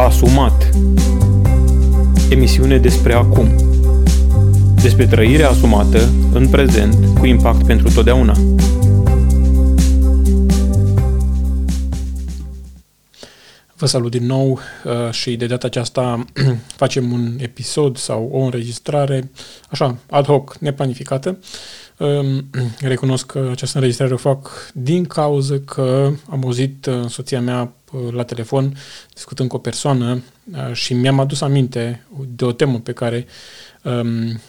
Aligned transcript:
Asumat 0.00 0.70
Emisiune 2.30 2.78
despre 2.78 3.12
acum 3.12 3.48
Despre 4.82 5.06
trăirea 5.06 5.48
asumată 5.48 6.08
în 6.32 6.48
prezent 6.48 7.18
cu 7.18 7.26
impact 7.26 7.66
pentru 7.66 7.92
totdeauna. 7.92 8.34
Vă 13.76 13.86
salut 13.86 14.10
din 14.10 14.26
nou 14.26 14.58
uh, 14.84 15.10
și 15.10 15.36
de 15.36 15.46
data 15.46 15.66
aceasta 15.66 16.24
facem 16.82 17.12
un 17.12 17.36
episod 17.38 17.96
sau 17.96 18.28
o 18.32 18.38
înregistrare 18.38 19.30
așa, 19.68 19.96
ad 20.10 20.26
hoc, 20.26 20.56
neplanificată. 20.58 21.38
Um, 21.98 22.50
recunosc 22.80 23.26
că 23.26 23.48
această 23.50 23.76
înregistrare 23.76 24.12
o 24.12 24.16
fac 24.16 24.70
din 24.74 25.04
cauza 25.04 25.54
că 25.64 26.10
am 26.30 26.44
auzit 26.44 26.86
uh, 26.86 27.06
soția 27.08 27.40
mea 27.40 27.62
uh, 27.62 27.68
la 28.12 28.24
telefon 28.24 28.76
discutând 29.14 29.48
cu 29.48 29.56
o 29.56 29.58
persoană 29.58 30.22
și 30.72 30.94
mi-am 30.94 31.20
adus 31.20 31.40
aminte 31.40 32.06
de 32.36 32.44
o 32.44 32.52
temă 32.52 32.78
pe 32.78 32.92
care 32.92 33.26
um, 33.82 34.40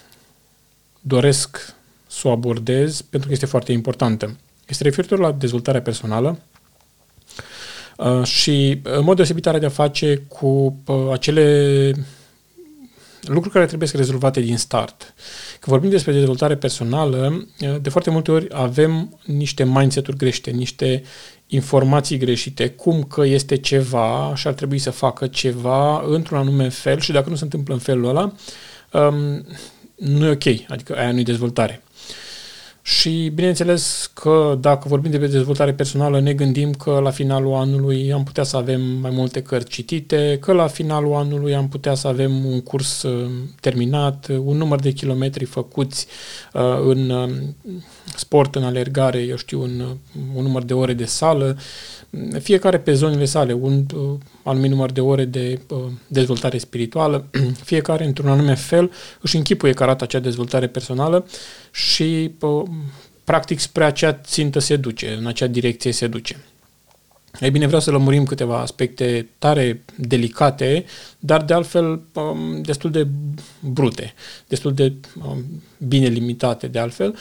doresc 1.01 1.75
să 2.07 2.27
o 2.27 2.31
abordez 2.31 3.01
pentru 3.01 3.27
că 3.27 3.33
este 3.33 3.45
foarte 3.45 3.71
importantă. 3.71 4.37
Este 4.67 4.83
referitor 4.83 5.19
la 5.19 5.31
dezvoltarea 5.31 5.81
personală 5.81 6.39
Uh, 8.01 8.23
și 8.23 8.79
în 8.83 9.03
mod 9.03 9.15
deosebit 9.15 9.47
are 9.47 9.59
de-a 9.59 9.69
face 9.69 10.15
cu 10.27 10.75
uh, 10.85 10.95
acele 11.11 11.93
lucruri 13.21 13.53
care 13.53 13.65
trebuie 13.65 13.87
să 13.87 13.97
rezolvate 13.97 14.41
din 14.41 14.57
start. 14.57 15.13
Când 15.51 15.75
vorbim 15.75 15.89
despre 15.89 16.11
dezvoltare 16.11 16.55
personală, 16.55 17.47
uh, 17.61 17.75
de 17.81 17.89
foarte 17.89 18.09
multe 18.09 18.31
ori 18.31 18.47
avem 18.51 19.19
niște 19.25 19.63
mindset-uri 19.63 20.17
greșite, 20.17 20.51
niște 20.51 21.03
informații 21.47 22.17
greșite, 22.17 22.69
cum 22.69 23.03
că 23.03 23.25
este 23.25 23.57
ceva 23.57 24.33
și 24.35 24.47
ar 24.47 24.53
trebui 24.53 24.77
să 24.77 24.91
facă 24.91 25.27
ceva 25.27 26.03
într-un 26.07 26.37
anume 26.37 26.69
fel 26.69 26.99
și 26.99 27.11
dacă 27.11 27.29
nu 27.29 27.35
se 27.35 27.43
întâmplă 27.43 27.73
în 27.73 27.79
felul 27.79 28.09
ăla, 28.09 28.33
um, 28.91 29.45
nu 29.95 30.25
e 30.25 30.29
ok, 30.29 30.69
adică 30.69 30.95
aia 30.97 31.11
nu 31.11 31.19
e 31.19 31.23
dezvoltare. 31.23 31.81
Și 32.83 33.31
bineînțeles 33.33 34.11
că 34.13 34.57
dacă 34.59 34.87
vorbim 34.87 35.11
de 35.11 35.17
dezvoltare 35.17 35.73
personală, 35.73 36.19
ne 36.19 36.33
gândim 36.33 36.73
că 36.73 36.99
la 37.03 37.09
finalul 37.09 37.53
anului 37.53 38.13
am 38.13 38.23
putea 38.23 38.43
să 38.43 38.57
avem 38.57 38.81
mai 38.81 39.11
multe 39.13 39.41
cărți 39.41 39.69
citite, 39.69 40.37
că 40.41 40.53
la 40.53 40.67
finalul 40.67 41.13
anului 41.13 41.55
am 41.55 41.69
putea 41.69 41.93
să 41.93 42.07
avem 42.07 42.45
un 42.45 42.61
curs 42.61 43.03
uh, 43.03 43.29
terminat, 43.59 44.27
un 44.27 44.57
număr 44.57 44.79
de 44.79 44.91
kilometri 44.91 45.45
făcuți 45.45 46.07
uh, 46.53 46.61
în 46.83 47.09
uh, 47.09 47.29
sport, 48.15 48.55
în 48.55 48.63
alergare, 48.63 49.19
eu 49.19 49.35
știu, 49.35 49.61
un, 49.61 49.95
un 50.35 50.43
număr 50.43 50.63
de 50.63 50.73
ore 50.73 50.93
de 50.93 51.05
sală, 51.05 51.57
fiecare 52.39 52.79
pe 52.79 52.93
zonele 52.93 53.25
sale, 53.25 53.53
un 53.53 53.85
uh, 53.95 54.17
anumit 54.43 54.69
număr 54.69 54.91
de 54.91 55.01
ore 55.01 55.25
de 55.25 55.59
uh, 55.69 55.77
dezvoltare 56.07 56.57
spirituală, 56.57 57.25
fiecare 57.63 58.05
într-un 58.05 58.29
anume 58.29 58.55
fel 58.55 58.91
își 59.21 59.35
închipuie 59.35 59.73
că 59.73 59.83
arată 59.83 60.03
acea 60.03 60.19
dezvoltare 60.19 60.67
personală 60.67 61.25
și 61.71 62.31
uh, 62.39 62.63
practic 63.23 63.59
spre 63.59 63.83
acea 63.83 64.13
țintă 64.13 64.59
se 64.59 64.75
duce, 64.75 65.15
în 65.19 65.27
acea 65.27 65.47
direcție 65.47 65.91
se 65.91 66.07
duce. 66.07 66.45
Ei 67.39 67.51
bine, 67.51 67.65
vreau 67.65 67.81
să 67.81 67.91
lămurim 67.91 68.25
câteva 68.25 68.59
aspecte 68.59 69.27
tare 69.39 69.83
delicate, 69.95 70.85
dar 71.19 71.43
de 71.43 71.53
altfel 71.53 72.01
um, 72.13 72.61
destul 72.61 72.91
de 72.91 73.07
brute, 73.59 74.13
destul 74.47 74.73
de 74.73 74.93
um, 75.25 75.43
bine 75.77 76.07
limitate 76.07 76.67
de 76.67 76.79
altfel, 76.79 77.15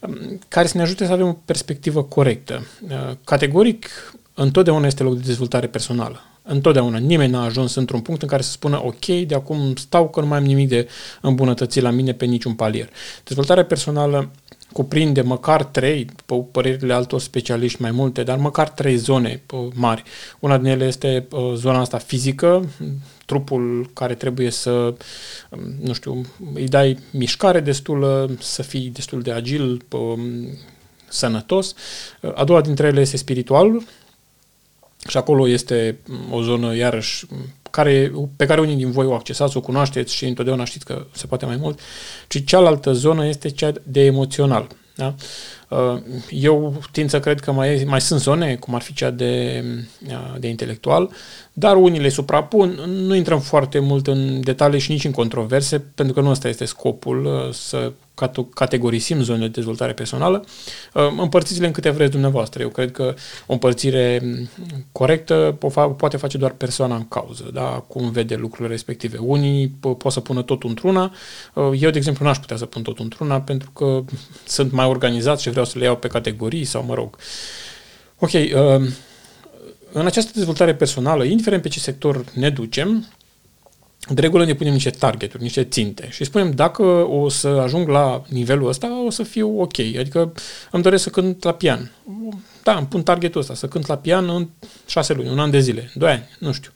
um, 0.00 0.38
care 0.48 0.66
să 0.66 0.76
ne 0.76 0.82
ajute 0.82 1.06
să 1.06 1.12
avem 1.12 1.26
o 1.26 1.36
perspectivă 1.44 2.02
corectă. 2.02 2.66
Uh, 2.82 3.16
categoric, 3.24 3.88
întotdeauna 4.34 4.86
este 4.86 5.02
loc 5.02 5.14
de 5.14 5.22
dezvoltare 5.26 5.66
personală. 5.66 6.20
Întotdeauna. 6.42 6.98
Nimeni 6.98 7.32
n-a 7.32 7.44
ajuns 7.44 7.74
într-un 7.74 8.00
punct 8.00 8.22
în 8.22 8.28
care 8.28 8.42
să 8.42 8.50
spună 8.50 8.82
ok, 8.84 9.06
de 9.06 9.34
acum 9.34 9.74
stau 9.76 10.08
că 10.08 10.20
nu 10.20 10.26
mai 10.26 10.38
am 10.38 10.44
nimic 10.44 10.68
de 10.68 10.88
îmbunătățit 11.20 11.82
la 11.82 11.90
mine 11.90 12.12
pe 12.12 12.24
niciun 12.24 12.54
palier. 12.54 12.88
Dezvoltarea 13.24 13.64
personală 13.64 14.30
cuprinde 14.72 15.20
măcar 15.20 15.64
trei, 15.64 16.06
pe 16.26 16.44
părerile 16.52 16.92
altor 16.92 17.20
specialiști 17.20 17.82
mai 17.82 17.90
multe, 17.90 18.22
dar 18.22 18.38
măcar 18.38 18.68
trei 18.68 18.96
zone 18.96 19.42
mari. 19.74 20.02
Una 20.38 20.58
din 20.58 20.66
ele 20.66 20.86
este 20.86 21.28
zona 21.54 21.80
asta 21.80 21.98
fizică, 21.98 22.68
trupul 23.26 23.90
care 23.92 24.14
trebuie 24.14 24.50
să, 24.50 24.94
nu 25.80 25.92
știu, 25.92 26.26
îi 26.54 26.68
dai 26.68 26.98
mișcare 27.12 27.60
destulă, 27.60 28.30
să 28.40 28.62
fii 28.62 28.90
destul 28.94 29.22
de 29.22 29.32
agil, 29.32 29.84
sănătos. 31.08 31.74
A 32.34 32.44
doua 32.44 32.60
dintre 32.60 32.86
ele 32.86 33.00
este 33.00 33.16
spiritualul, 33.16 33.82
și 35.08 35.16
acolo 35.16 35.48
este 35.48 35.98
o 36.30 36.42
zonă, 36.42 36.76
iarăși, 36.76 37.26
care, 37.70 38.12
pe 38.36 38.46
care 38.46 38.60
unii 38.60 38.76
din 38.76 38.90
voi 38.90 39.06
o 39.06 39.14
accesați, 39.14 39.56
o 39.56 39.60
cunoașteți 39.60 40.14
și 40.14 40.26
întotdeauna 40.26 40.64
știți 40.64 40.84
că 40.84 41.06
se 41.12 41.26
poate 41.26 41.46
mai 41.46 41.56
mult, 41.56 41.80
ci 42.28 42.44
cealaltă 42.44 42.92
zonă 42.92 43.26
este 43.26 43.48
cea 43.48 43.72
de 43.82 44.00
emoțional. 44.00 44.66
Da? 44.94 45.14
Uh, 45.70 46.00
eu 46.30 46.80
tind 46.92 47.10
să 47.10 47.20
cred 47.20 47.40
că 47.40 47.52
mai, 47.52 47.84
mai 47.86 48.00
sunt 48.00 48.20
zone, 48.20 48.56
cum 48.56 48.74
ar 48.74 48.82
fi 48.82 48.92
cea 48.92 49.10
de, 49.10 49.64
uh, 50.08 50.38
de 50.38 50.48
intelectual, 50.48 51.10
dar 51.52 51.76
unii 51.76 52.00
le 52.00 52.08
suprapun. 52.08 52.70
Nu 52.86 53.14
intrăm 53.14 53.40
foarte 53.40 53.78
mult 53.78 54.06
în 54.06 54.40
detalii 54.40 54.80
și 54.80 54.90
nici 54.90 55.04
în 55.04 55.10
controverse, 55.10 55.78
pentru 55.78 56.14
că 56.14 56.20
nu 56.20 56.30
ăsta 56.30 56.48
este 56.48 56.64
scopul, 56.64 57.24
uh, 57.24 57.52
să 57.52 57.92
categorisim 58.54 59.22
zonele 59.22 59.46
de 59.46 59.50
dezvoltare 59.50 59.92
personală. 59.92 60.44
Împărțiți-le 61.16 61.66
în 61.66 61.72
câte 61.72 61.90
vreți 61.90 62.10
dumneavoastră. 62.10 62.62
Eu 62.62 62.68
cred 62.68 62.90
că 62.90 63.14
o 63.46 63.52
împărțire 63.52 64.22
corectă 64.92 65.56
poate 65.96 66.16
face 66.16 66.38
doar 66.38 66.50
persoana 66.50 66.94
în 66.94 67.08
cauză, 67.08 67.50
da? 67.52 67.84
cum 67.86 68.10
vede 68.10 68.34
lucrurile 68.34 68.68
respective. 68.68 69.18
Unii 69.18 69.68
pot 69.98 70.12
să 70.12 70.20
pună 70.20 70.42
tot 70.42 70.62
într-una. 70.62 71.12
Eu, 71.54 71.90
de 71.90 71.96
exemplu, 71.96 72.24
n-aș 72.24 72.38
putea 72.38 72.56
să 72.56 72.66
pun 72.66 72.82
tot 72.82 72.98
într-una, 72.98 73.40
pentru 73.40 73.70
că 73.70 74.04
sunt 74.46 74.72
mai 74.72 74.86
organizat 74.86 75.40
și 75.40 75.50
vreau 75.50 75.59
să 75.64 75.78
le 75.78 75.84
iau 75.84 75.96
pe 75.96 76.08
categorii 76.08 76.64
sau, 76.64 76.84
mă 76.84 76.94
rog. 76.94 77.16
Ok, 78.18 78.30
în 79.92 80.06
această 80.06 80.30
dezvoltare 80.34 80.74
personală, 80.74 81.24
indiferent 81.24 81.62
pe 81.62 81.68
ce 81.68 81.78
sector 81.78 82.24
ne 82.34 82.50
ducem, 82.50 83.06
de 84.08 84.20
regulă 84.20 84.44
ne 84.44 84.54
punem 84.54 84.72
niște 84.72 84.90
targeturi, 84.90 85.42
niște 85.42 85.64
ținte 85.64 86.08
și 86.10 86.24
spunem 86.24 86.50
dacă 86.50 86.82
o 87.08 87.28
să 87.28 87.48
ajung 87.48 87.88
la 87.88 88.22
nivelul 88.28 88.68
ăsta, 88.68 89.04
o 89.04 89.10
să 89.10 89.22
fiu 89.22 89.60
ok. 89.60 89.78
Adică 89.78 90.32
îmi 90.70 90.82
doresc 90.82 91.02
să 91.02 91.10
cânt 91.10 91.42
la 91.42 91.52
pian. 91.52 91.92
Da, 92.62 92.76
îmi 92.76 92.86
pun 92.86 93.02
targetul 93.02 93.40
ăsta, 93.40 93.54
să 93.54 93.68
cânt 93.68 93.86
la 93.86 93.96
pian 93.96 94.28
în 94.28 94.48
șase 94.86 95.12
luni, 95.12 95.28
un 95.28 95.38
an 95.38 95.50
de 95.50 95.60
zile, 95.60 95.90
doi 95.94 96.10
ani, 96.10 96.28
nu 96.38 96.52
știu. 96.52 96.70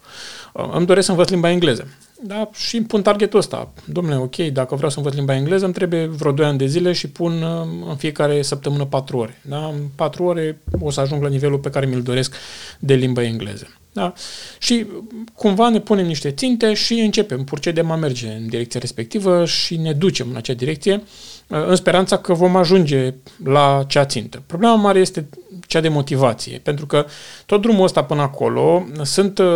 Îmi 0.72 0.86
doresc 0.86 1.06
să 1.06 1.10
învăț 1.10 1.28
limba 1.28 1.50
engleză. 1.50 1.88
Da, 2.22 2.48
și 2.52 2.76
îmi 2.76 2.86
pun 2.86 3.02
targetul 3.02 3.38
ăsta. 3.38 3.72
Domnule, 3.84 4.16
ok, 4.16 4.36
dacă 4.36 4.74
vreau 4.74 4.90
să 4.90 4.98
învăț 4.98 5.14
limba 5.14 5.34
engleză, 5.34 5.64
îmi 5.64 5.74
trebuie 5.74 6.06
vreo 6.06 6.32
2 6.32 6.46
ani 6.46 6.58
de 6.58 6.66
zile 6.66 6.92
și 6.92 7.08
pun 7.08 7.42
uh, 7.42 7.88
în 7.88 7.96
fiecare 7.96 8.42
săptămână 8.42 8.84
4 8.84 9.16
ore. 9.16 9.40
Da? 9.48 9.66
În 9.66 9.80
4 9.94 10.24
ore 10.24 10.60
o 10.80 10.90
să 10.90 11.00
ajung 11.00 11.22
la 11.22 11.28
nivelul 11.28 11.58
pe 11.58 11.70
care 11.70 11.86
mi-l 11.86 12.02
doresc 12.02 12.34
de 12.78 12.94
limba 12.94 13.22
engleză. 13.22 13.66
Da? 13.94 14.12
Și 14.58 14.86
cumva 15.34 15.68
ne 15.68 15.80
punem 15.80 16.06
niște 16.06 16.30
ținte 16.30 16.74
și 16.74 16.94
începem, 16.94 17.44
procedem 17.44 17.90
a 17.90 17.96
merge 17.96 18.28
în 18.28 18.48
direcția 18.48 18.80
respectivă 18.80 19.44
și 19.44 19.76
ne 19.76 19.92
ducem 19.92 20.26
în 20.30 20.36
acea 20.36 20.52
direcție 20.52 21.02
uh, 21.48 21.66
în 21.66 21.76
speranța 21.76 22.18
că 22.18 22.32
vom 22.34 22.56
ajunge 22.56 23.14
la 23.44 23.84
cea 23.88 24.04
țintă. 24.04 24.42
Problema 24.46 24.74
mare 24.74 24.98
este 24.98 25.28
cea 25.66 25.80
de 25.80 25.88
motivație, 25.88 26.58
pentru 26.58 26.86
că 26.86 27.06
tot 27.46 27.60
drumul 27.60 27.84
ăsta 27.84 28.04
până 28.04 28.22
acolo 28.22 28.86
sunt 29.02 29.38
uh, 29.38 29.46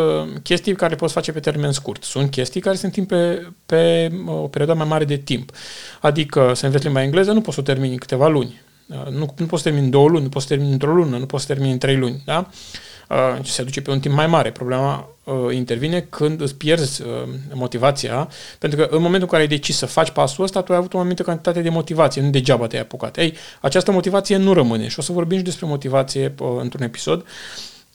chestii 0.43 0.75
care 0.75 0.94
poți 0.94 1.12
face 1.12 1.32
pe 1.32 1.41
termen 1.41 1.72
scurt, 1.72 2.03
sunt 2.03 2.31
chestii 2.31 2.60
care 2.60 2.77
se 2.77 2.87
întind 2.87 3.06
pe, 3.06 3.47
pe 3.66 4.10
uh, 4.27 4.32
o 4.32 4.48
perioadă 4.48 4.78
mai 4.78 4.88
mare 4.88 5.04
de 5.04 5.16
timp. 5.16 5.50
Adică 6.00 6.53
să 6.54 6.66
înveți 6.66 6.84
limba 6.84 7.03
engleză 7.03 7.32
nu 7.32 7.41
poți 7.41 7.54
să 7.54 7.60
o 7.60 7.65
termini 7.65 7.93
în 7.93 7.98
câteva 7.98 8.28
luni, 8.28 8.60
nu, 9.10 9.34
nu 9.37 9.47
poți 9.47 9.62
să 9.62 9.69
termini 9.69 9.84
în 9.84 9.91
două 9.91 10.09
luni, 10.09 10.22
nu 10.22 10.28
poți 10.28 10.47
să 10.47 10.54
termini 10.54 10.72
într-o 10.72 10.94
lună, 10.94 11.16
nu 11.16 11.26
poți 11.26 11.44
să 11.44 11.53
termini 11.53 11.72
în 11.72 11.78
trei 11.78 11.97
luni, 11.97 12.22
da? 12.25 12.49
uh, 13.09 13.44
se 13.44 13.62
duce 13.62 13.81
pe 13.81 13.91
un 13.91 14.00
timp 14.00 14.15
mai 14.15 14.26
mare. 14.26 14.51
Problema 14.51 15.09
uh, 15.24 15.54
intervine 15.54 16.01
când 16.01 16.41
îți 16.41 16.54
pierzi 16.54 17.03
uh, 17.03 17.09
motivația, 17.53 18.28
pentru 18.59 18.78
că 18.78 18.89
în 18.91 19.03
momentul 19.03 19.22
în 19.22 19.28
care 19.28 19.42
ai 19.42 19.48
decis 19.48 19.77
să 19.77 19.86
faci 19.86 20.10
pasul 20.10 20.45
ăsta, 20.45 20.63
tu 20.63 20.72
ai 20.72 20.78
avut 20.78 20.95
o 20.95 20.98
anumită 20.98 21.22
cantitate 21.22 21.60
de 21.60 21.68
motivație, 21.68 22.22
nu 22.22 22.30
degeaba 22.30 22.66
te-ai 22.66 22.83
apucat. 22.83 23.16
Ei, 23.16 23.34
această 23.60 23.92
motivație 23.92 24.36
nu 24.36 24.53
rămâne 24.53 24.89
și 24.89 24.98
o 24.98 25.03
să 25.03 25.13
vorbim 25.13 25.39
și 25.39 25.45
despre 25.45 25.66
motivație 25.66 26.34
uh, 26.39 26.48
într-un 26.60 26.83
episod. 26.83 27.24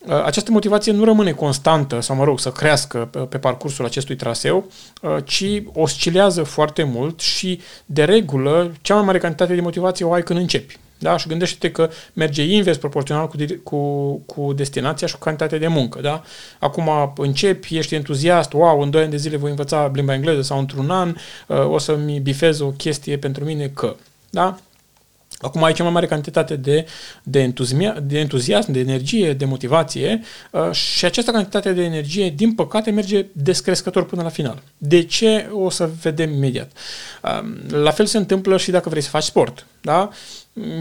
Uh, 0.06 0.24
această 0.24 0.52
motivație 0.52 0.92
nu 0.92 1.04
rămâne 1.04 1.32
constantă, 1.32 2.00
sau 2.00 2.16
mă 2.16 2.24
rog, 2.24 2.40
să 2.40 2.52
crească 2.52 3.08
pe, 3.12 3.20
pe 3.20 3.38
parcursul 3.38 3.86
acestui 3.86 4.16
traseu, 4.16 4.72
uh, 5.02 5.18
ci 5.26 5.46
oscilează 5.74 6.44
foarte 6.44 6.84
mult 6.84 7.20
și, 7.20 7.62
de 7.86 8.04
regulă, 8.04 8.72
cea 8.82 8.96
mai 8.96 9.04
mare 9.04 9.18
cantitate 9.18 9.56
de 9.56 9.62
motivație 9.62 10.06
o 10.06 10.14
ai 10.14 10.24
când 10.24 10.40
începi. 10.40 10.78
Da? 11.04 11.18
Și 11.18 11.28
gândește-te 11.28 11.72
că 11.72 11.90
merge 12.14 12.44
invers 12.44 12.78
proporțional 12.78 13.28
cu, 13.28 13.38
cu, 13.64 14.16
cu 14.26 14.54
destinația 14.54 15.08
și 15.08 15.14
cu 15.14 15.20
cantitatea 15.20 15.58
de 15.58 15.68
muncă. 15.68 16.02
Da? 16.02 16.24
Acum 16.60 17.14
începi, 17.18 17.78
ești 17.78 17.96
entuziast, 17.96 18.54
wow, 18.54 18.82
în 18.82 18.90
2 18.90 19.02
ani 19.02 19.12
de 19.12 19.18
zile 19.18 19.38
voi 19.38 19.50
învăța 19.50 19.92
limba 19.94 20.14
engleză 20.14 20.42
sau 20.42 20.60
într-un 20.60 20.90
an 20.90 21.16
uh, 21.48 21.70
o 21.70 21.78
să-mi 21.78 22.20
bifez 22.20 22.60
o 22.60 22.72
chestie 22.72 23.18
pentru 23.18 23.44
mine 23.44 23.68
că. 23.68 23.96
Da? 24.30 24.58
Acum 25.40 25.64
ai 25.64 25.74
cea 25.74 25.84
mai 25.84 25.92
mare 25.92 26.06
cantitate 26.06 26.56
de, 26.56 26.86
de, 27.24 27.40
entuzia, 27.40 28.00
de 28.04 28.20
entuziasm, 28.20 28.72
de 28.72 28.80
energie, 28.80 29.34
de 29.34 29.46
motivație 29.46 30.22
uh, 30.52 30.72
și 30.72 31.06
această 31.06 31.32
cantitate 31.32 31.74
de 31.74 31.84
energie, 31.84 32.30
din 32.30 32.54
păcate, 32.54 32.92
merge 32.92 33.26
descrescător 33.32 34.06
până 34.06 34.22
la 34.22 34.30
final. 34.30 34.62
De 34.78 35.04
ce? 35.04 35.50
O 35.52 35.70
să 35.70 35.90
vedem 36.02 36.34
imediat. 36.34 36.72
Uh, 37.24 37.44
la 37.70 37.92
fel 37.92 38.06
se 38.06 38.18
întâmplă 38.18 38.58
și 38.58 38.72
dacă 38.72 38.90
vrei 38.90 39.02
să 39.02 39.10
faci 39.10 39.24
sport. 39.24 39.66
Da? 39.82 40.10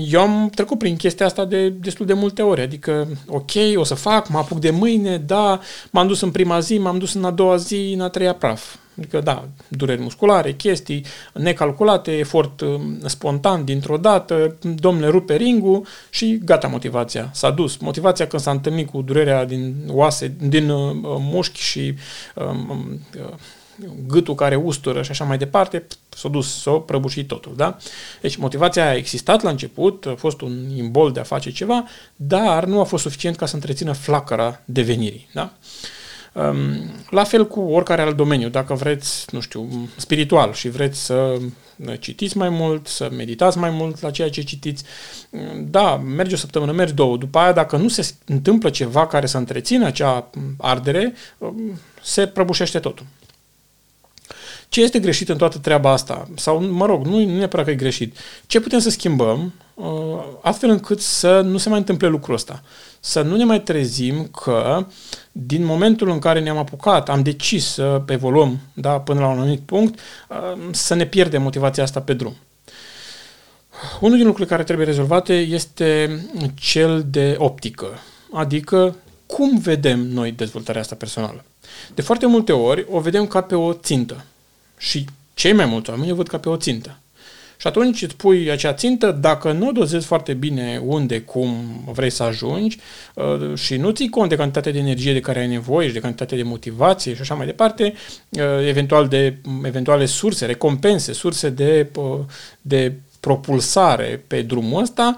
Eu 0.08 0.20
am 0.20 0.50
trecut 0.54 0.78
prin 0.78 0.96
chestia 0.96 1.26
asta 1.26 1.44
de 1.44 1.68
destul 1.68 2.06
de 2.06 2.12
multe 2.12 2.42
ori, 2.42 2.60
adică, 2.60 3.08
ok, 3.26 3.50
o 3.74 3.84
să 3.84 3.94
fac, 3.94 4.28
mă 4.28 4.38
apuc 4.38 4.58
de 4.58 4.70
mâine, 4.70 5.18
da, 5.18 5.60
m-am 5.90 6.06
dus 6.06 6.20
în 6.20 6.30
prima 6.30 6.60
zi, 6.60 6.78
m-am 6.78 6.98
dus 6.98 7.14
în 7.14 7.24
a 7.24 7.30
doua 7.30 7.56
zi, 7.56 7.92
în 7.94 8.00
a 8.00 8.08
treia 8.08 8.34
praf. 8.34 8.76
Adică, 8.98 9.20
da, 9.20 9.48
dureri 9.68 10.00
musculare, 10.00 10.52
chestii 10.52 11.04
necalculate, 11.34 12.10
efort 12.10 12.60
um, 12.60 12.98
spontan 13.04 13.64
dintr-o 13.64 13.96
dată, 13.96 14.56
domnule 14.74 15.08
rupe 15.08 15.36
ringul 15.36 15.86
și 16.10 16.40
gata 16.44 16.66
motivația. 16.66 17.30
S-a 17.32 17.50
dus. 17.50 17.76
Motivația 17.76 18.26
când 18.26 18.42
s-a 18.42 18.50
întâlnit 18.50 18.90
cu 18.90 19.02
durerea 19.02 19.44
din 19.44 19.74
oase, 19.88 20.34
din 20.40 20.68
uh, 20.70 20.96
mușchi 21.02 21.60
și 21.60 21.94
um, 22.34 23.00
uh, 23.18 23.34
gâtul 24.06 24.34
care 24.34 24.54
ustură 24.54 25.02
și 25.02 25.10
așa 25.10 25.24
mai 25.24 25.38
departe, 25.38 25.86
s-a 26.08 26.28
dus, 26.28 26.62
s-a 26.62 26.70
prăbușit 26.70 27.28
totul, 27.28 27.52
da? 27.56 27.76
Deci 28.20 28.36
motivația 28.36 28.88
a 28.88 28.94
existat 28.94 29.42
la 29.42 29.50
început, 29.50 30.06
a 30.06 30.14
fost 30.14 30.40
un 30.40 30.76
imbol 30.76 31.12
de 31.12 31.20
a 31.20 31.22
face 31.22 31.50
ceva, 31.50 31.84
dar 32.16 32.64
nu 32.64 32.80
a 32.80 32.84
fost 32.84 33.02
suficient 33.02 33.36
ca 33.36 33.46
să 33.46 33.54
întrețină 33.54 33.92
flacăra 33.92 34.60
devenirii, 34.64 35.28
da? 35.32 35.52
Um, 36.32 36.90
la 37.10 37.24
fel 37.24 37.46
cu 37.46 37.60
oricare 37.60 38.02
alt 38.02 38.16
domeniu, 38.16 38.48
dacă 38.48 38.74
vreți, 38.74 39.26
nu 39.30 39.40
știu, 39.40 39.88
spiritual 39.96 40.52
și 40.52 40.68
vreți 40.68 41.04
să 41.04 41.38
citiți 41.98 42.36
mai 42.36 42.48
mult, 42.48 42.86
să 42.86 43.08
meditați 43.16 43.58
mai 43.58 43.70
mult 43.70 44.00
la 44.00 44.10
ceea 44.10 44.30
ce 44.30 44.42
citiți, 44.42 44.84
da, 45.58 45.96
merge 45.96 46.34
o 46.34 46.38
săptămână, 46.38 46.72
mergi 46.72 46.94
două. 46.94 47.16
După 47.16 47.38
aia, 47.38 47.52
dacă 47.52 47.76
nu 47.76 47.88
se 47.88 48.14
întâmplă 48.26 48.70
ceva 48.70 49.06
care 49.06 49.26
să 49.26 49.38
întrețină 49.38 49.86
acea 49.86 50.30
ardere, 50.58 51.14
um, 51.38 51.80
se 52.02 52.26
prăbușește 52.26 52.78
totul. 52.78 53.06
Ce 54.72 54.82
este 54.82 54.98
greșit 54.98 55.28
în 55.28 55.36
toată 55.36 55.58
treaba 55.58 55.90
asta? 55.90 56.28
Sau, 56.34 56.60
mă 56.60 56.86
rog, 56.86 57.06
nu, 57.06 57.24
nu 57.24 57.36
neapărat 57.36 57.64
că 57.64 57.70
e 57.70 57.74
greșit. 57.74 58.16
Ce 58.46 58.60
putem 58.60 58.78
să 58.78 58.90
schimbăm 58.90 59.52
uh, 59.74 59.84
astfel 60.42 60.70
încât 60.70 61.00
să 61.00 61.40
nu 61.40 61.58
se 61.58 61.68
mai 61.68 61.78
întâmple 61.78 62.08
lucrul 62.08 62.34
ăsta? 62.34 62.62
Să 63.00 63.22
nu 63.22 63.36
ne 63.36 63.44
mai 63.44 63.62
trezim 63.62 64.24
că 64.26 64.86
din 65.32 65.64
momentul 65.64 66.08
în 66.08 66.18
care 66.18 66.40
ne-am 66.40 66.56
apucat, 66.56 67.08
am 67.08 67.22
decis 67.22 67.66
să 67.66 68.02
evoluăm 68.06 68.58
da, 68.72 69.00
până 69.00 69.20
la 69.20 69.28
un 69.28 69.38
anumit 69.38 69.60
punct, 69.60 69.98
uh, 70.28 70.60
să 70.70 70.94
ne 70.94 71.06
pierdem 71.06 71.42
motivația 71.42 71.82
asta 71.82 72.00
pe 72.00 72.12
drum. 72.12 72.36
Unul 74.00 74.16
din 74.16 74.26
lucrurile 74.26 74.54
care 74.54 74.64
trebuie 74.64 74.86
rezolvate 74.86 75.34
este 75.34 76.20
cel 76.54 77.04
de 77.10 77.34
optică, 77.38 77.86
adică 78.32 78.96
cum 79.26 79.58
vedem 79.58 80.00
noi 80.00 80.32
dezvoltarea 80.32 80.80
asta 80.80 80.94
personală. 80.94 81.44
De 81.94 82.02
foarte 82.02 82.26
multe 82.26 82.52
ori 82.52 82.86
o 82.90 83.00
vedem 83.00 83.26
ca 83.26 83.40
pe 83.40 83.54
o 83.54 83.72
țintă. 83.72 84.24
Și 84.82 85.04
cei 85.34 85.52
mai 85.52 85.66
mulți 85.66 85.90
oameni 85.90 86.10
o 86.10 86.14
văd 86.14 86.28
ca 86.28 86.38
pe 86.38 86.48
o 86.48 86.56
țintă. 86.56 86.96
Și 87.56 87.66
atunci 87.66 88.02
îți 88.02 88.16
pui 88.16 88.50
acea 88.50 88.72
țintă, 88.72 89.10
dacă 89.20 89.52
nu 89.52 89.68
o 89.68 89.72
dozezi 89.72 90.06
foarte 90.06 90.34
bine 90.34 90.80
unde, 90.84 91.20
cum 91.20 91.54
vrei 91.92 92.10
să 92.10 92.22
ajungi 92.22 92.78
uh, 93.14 93.54
și 93.54 93.76
nu 93.76 93.90
ții 93.90 94.08
cont 94.08 94.28
de 94.28 94.36
cantitatea 94.36 94.72
de 94.72 94.78
energie 94.78 95.12
de 95.12 95.20
care 95.20 95.40
ai 95.40 95.46
nevoie 95.46 95.86
și 95.86 95.92
de 95.92 96.00
cantitatea 96.00 96.36
de 96.36 96.42
motivație 96.42 97.14
și 97.14 97.20
așa 97.20 97.34
mai 97.34 97.46
departe, 97.46 97.94
uh, 98.28 98.66
eventual 98.66 99.08
de 99.08 99.36
eventuale 99.64 100.06
surse, 100.06 100.46
recompense, 100.46 101.12
surse 101.12 101.48
de, 101.50 101.88
uh, 101.96 102.18
de 102.60 102.92
propulsare 103.22 104.24
pe 104.26 104.42
drumul 104.42 104.82
ăsta, 104.82 105.16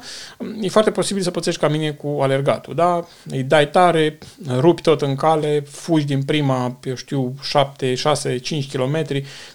e 0.61 0.69
foarte 0.69 0.91
posibil 0.91 1.23
să 1.23 1.31
pățești 1.31 1.61
ca 1.61 1.69
mine 1.69 1.91
cu 1.91 2.19
alergatul, 2.21 2.75
da? 2.75 3.07
Îi 3.31 3.43
dai 3.43 3.71
tare, 3.71 4.19
rupi 4.49 4.83
tot 4.83 5.03
în 5.03 5.15
cale, 5.15 5.61
fugi 5.61 6.05
din 6.05 6.23
prima, 6.23 6.79
eu 6.83 6.95
știu, 6.95 7.35
7, 7.43 7.95
6, 7.95 8.39
5 8.39 8.77
km 8.77 9.07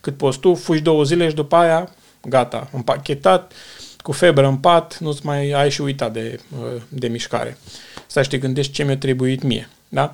cât 0.01 0.17
poți 0.17 0.39
tu, 0.39 0.53
fugi 0.55 0.81
două 0.81 1.03
zile 1.03 1.29
și 1.29 1.35
după 1.35 1.55
aia, 1.55 1.89
gata, 2.21 2.69
împachetat, 2.71 3.53
cu 3.97 4.11
febră 4.11 4.47
în 4.47 4.57
pat, 4.57 4.97
nu-ți 4.99 5.25
mai 5.25 5.51
ai 5.51 5.71
și 5.71 5.81
uitat 5.81 6.13
de, 6.13 6.39
de 6.87 7.07
mișcare. 7.07 7.57
Să 8.07 8.25
te 8.29 8.37
gândești 8.37 8.71
ce 8.71 8.83
mi-a 8.83 8.97
trebuit 8.97 9.43
mie, 9.43 9.69
da? 9.89 10.13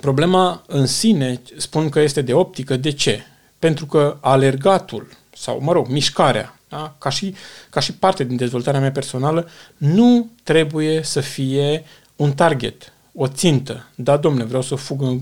Problema 0.00 0.62
în 0.66 0.86
sine 0.86 1.40
spun 1.56 1.88
că 1.88 2.00
este 2.00 2.22
de 2.22 2.32
optică. 2.32 2.76
De 2.76 2.90
ce? 2.90 3.22
Pentru 3.58 3.86
că 3.86 4.16
alergatul 4.20 5.08
sau, 5.40 5.60
mă 5.62 5.72
rog, 5.72 5.88
mișcarea, 5.88 6.58
da? 6.68 6.94
ca, 6.98 7.08
și, 7.08 7.34
ca 7.70 7.80
și 7.80 7.92
parte 7.92 8.24
din 8.24 8.36
dezvoltarea 8.36 8.80
mea 8.80 8.90
personală, 8.90 9.48
nu 9.76 10.30
trebuie 10.42 11.02
să 11.02 11.20
fie 11.20 11.84
un 12.16 12.32
target, 12.32 12.92
o 13.14 13.26
țintă. 13.28 13.86
Da, 13.94 14.16
domnule, 14.16 14.44
vreau 14.44 14.62
să 14.62 14.74
fug 14.74 15.02
în, 15.02 15.20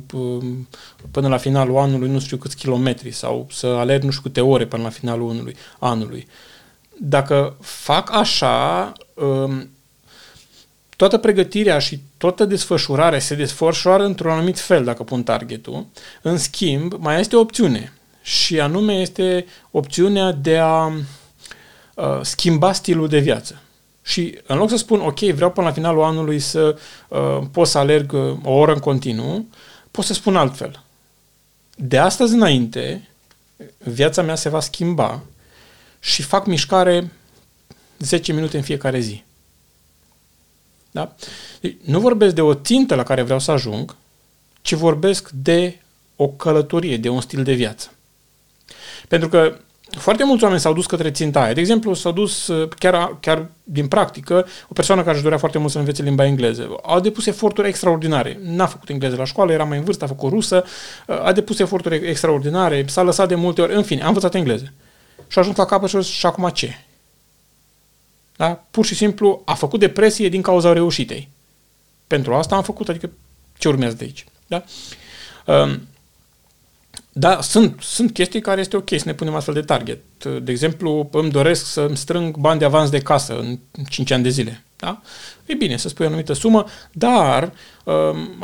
până 1.10 1.28
la 1.28 1.36
finalul 1.36 1.76
anului 1.76 2.08
nu 2.08 2.18
știu 2.18 2.36
câți 2.36 2.56
kilometri 2.56 3.10
sau 3.10 3.46
să 3.50 3.66
alerg 3.66 4.02
nu 4.02 4.10
știu 4.10 4.22
câte 4.22 4.40
ore 4.40 4.66
până 4.66 4.82
la 4.82 4.88
finalul 4.88 5.30
anului. 5.30 5.56
anului. 5.78 6.26
Dacă 7.00 7.56
fac 7.60 8.12
așa, 8.12 8.92
um, 9.14 9.68
toată 10.96 11.18
pregătirea 11.18 11.78
și 11.78 12.00
toată 12.16 12.44
desfășurarea 12.44 13.18
se 13.18 13.34
desfășoară 13.34 14.04
într-un 14.04 14.30
anumit 14.30 14.58
fel 14.58 14.84
dacă 14.84 15.02
pun 15.02 15.22
targetul. 15.22 15.86
În 16.22 16.38
schimb, 16.38 16.94
mai 16.98 17.20
este 17.20 17.36
o 17.36 17.40
opțiune 17.40 17.92
și 18.28 18.60
anume 18.60 18.94
este 19.00 19.46
opțiunea 19.70 20.32
de 20.32 20.58
a 20.58 20.86
uh, 20.86 22.20
schimba 22.22 22.72
stilul 22.72 23.08
de 23.08 23.18
viață. 23.18 23.62
Și 24.02 24.38
în 24.46 24.56
loc 24.56 24.68
să 24.68 24.76
spun, 24.76 25.00
ok, 25.00 25.18
vreau 25.18 25.50
până 25.50 25.66
la 25.66 25.72
finalul 25.72 26.02
anului 26.02 26.38
să 26.38 26.78
uh, 27.08 27.38
pot 27.52 27.66
să 27.66 27.78
alerg 27.78 28.12
uh, 28.12 28.36
o 28.42 28.50
oră 28.50 28.72
în 28.72 28.78
continuu, 28.78 29.46
pot 29.90 30.04
să 30.04 30.12
spun 30.12 30.36
altfel. 30.36 30.82
De 31.76 31.98
astăzi 31.98 32.34
înainte, 32.34 33.08
viața 33.78 34.22
mea 34.22 34.34
se 34.34 34.48
va 34.48 34.60
schimba 34.60 35.22
și 36.00 36.22
fac 36.22 36.46
mișcare 36.46 37.12
10 37.98 38.32
minute 38.32 38.56
în 38.56 38.62
fiecare 38.62 39.00
zi. 39.00 39.24
Da? 40.90 41.14
Deci, 41.60 41.76
nu 41.84 42.00
vorbesc 42.00 42.34
de 42.34 42.40
o 42.40 42.54
țintă 42.54 42.94
la 42.94 43.02
care 43.02 43.22
vreau 43.22 43.38
să 43.38 43.50
ajung, 43.50 43.96
ci 44.62 44.72
vorbesc 44.72 45.30
de 45.30 45.80
o 46.16 46.28
călătorie, 46.28 46.96
de 46.96 47.08
un 47.08 47.20
stil 47.20 47.42
de 47.42 47.52
viață. 47.52 47.92
Pentru 49.08 49.28
că 49.28 49.56
foarte 49.90 50.24
mulți 50.24 50.42
oameni 50.42 50.60
s-au 50.60 50.72
dus 50.72 50.86
către 50.86 51.10
ținta 51.10 51.42
aia. 51.42 51.52
De 51.52 51.60
exemplu, 51.60 51.94
s-au 51.94 52.12
dus 52.12 52.46
uh, 52.46 52.68
chiar, 52.78 53.16
chiar 53.20 53.46
din 53.64 53.88
practică, 53.88 54.46
o 54.68 54.72
persoană 54.72 55.02
care 55.02 55.14
își 55.14 55.22
dorea 55.22 55.38
foarte 55.38 55.58
mult 55.58 55.70
să 55.70 55.78
învețe 55.78 56.02
limba 56.02 56.24
engleză. 56.24 56.76
A 56.82 57.00
depus 57.00 57.26
eforturi 57.26 57.68
extraordinare. 57.68 58.38
N-a 58.42 58.66
făcut 58.66 58.88
engleză 58.88 59.16
la 59.16 59.24
școală, 59.24 59.52
era 59.52 59.64
mai 59.64 59.78
în 59.78 59.84
vârstă, 59.84 60.04
a 60.04 60.08
făcut 60.08 60.30
rusă, 60.30 60.64
uh, 61.06 61.22
a 61.22 61.32
depus 61.32 61.58
eforturi 61.58 62.08
extraordinare, 62.08 62.84
s-a 62.86 63.02
lăsat 63.02 63.28
de 63.28 63.34
multe 63.34 63.60
ori, 63.60 63.74
în 63.74 63.82
fine, 63.82 64.02
a 64.02 64.06
învățat 64.06 64.34
engleză. 64.34 64.72
Și 65.28 65.38
a 65.38 65.40
ajuns 65.40 65.56
la 65.56 65.64
capăt 65.64 65.88
și, 65.88 66.02
și 66.02 66.26
acum 66.26 66.48
ce? 66.48 66.78
Da? 68.36 68.64
Pur 68.70 68.84
și 68.84 68.94
simplu 68.94 69.42
a 69.44 69.54
făcut 69.54 69.80
depresie 69.80 70.28
din 70.28 70.42
cauza 70.42 70.72
reușitei. 70.72 71.28
Pentru 72.06 72.34
asta 72.34 72.56
am 72.56 72.62
făcut, 72.62 72.88
adică 72.88 73.10
ce 73.58 73.68
urmează 73.68 73.96
de 73.96 74.04
aici? 74.04 74.24
Da? 74.46 74.64
Um, 75.46 75.80
da, 77.18 77.40
sunt, 77.40 77.76
sunt 77.80 78.12
chestii 78.12 78.40
care 78.40 78.60
este 78.60 78.76
ok 78.76 78.88
să 78.88 79.02
ne 79.04 79.14
punem 79.14 79.34
astfel 79.34 79.54
de 79.54 79.60
target. 79.60 80.24
De 80.42 80.50
exemplu, 80.50 81.08
îmi 81.12 81.30
doresc 81.30 81.66
să-mi 81.66 81.96
strâng 81.96 82.36
bani 82.36 82.58
de 82.58 82.64
avans 82.64 82.90
de 82.90 82.98
casă 82.98 83.38
în 83.38 83.58
5 83.88 84.10
ani 84.10 84.22
de 84.22 84.28
zile. 84.28 84.62
Da? 84.76 85.00
E 85.46 85.54
bine 85.54 85.76
să 85.76 85.88
spui 85.88 86.04
o 86.04 86.08
anumită 86.08 86.32
sumă, 86.32 86.64
dar 86.92 87.52
um, 87.84 88.38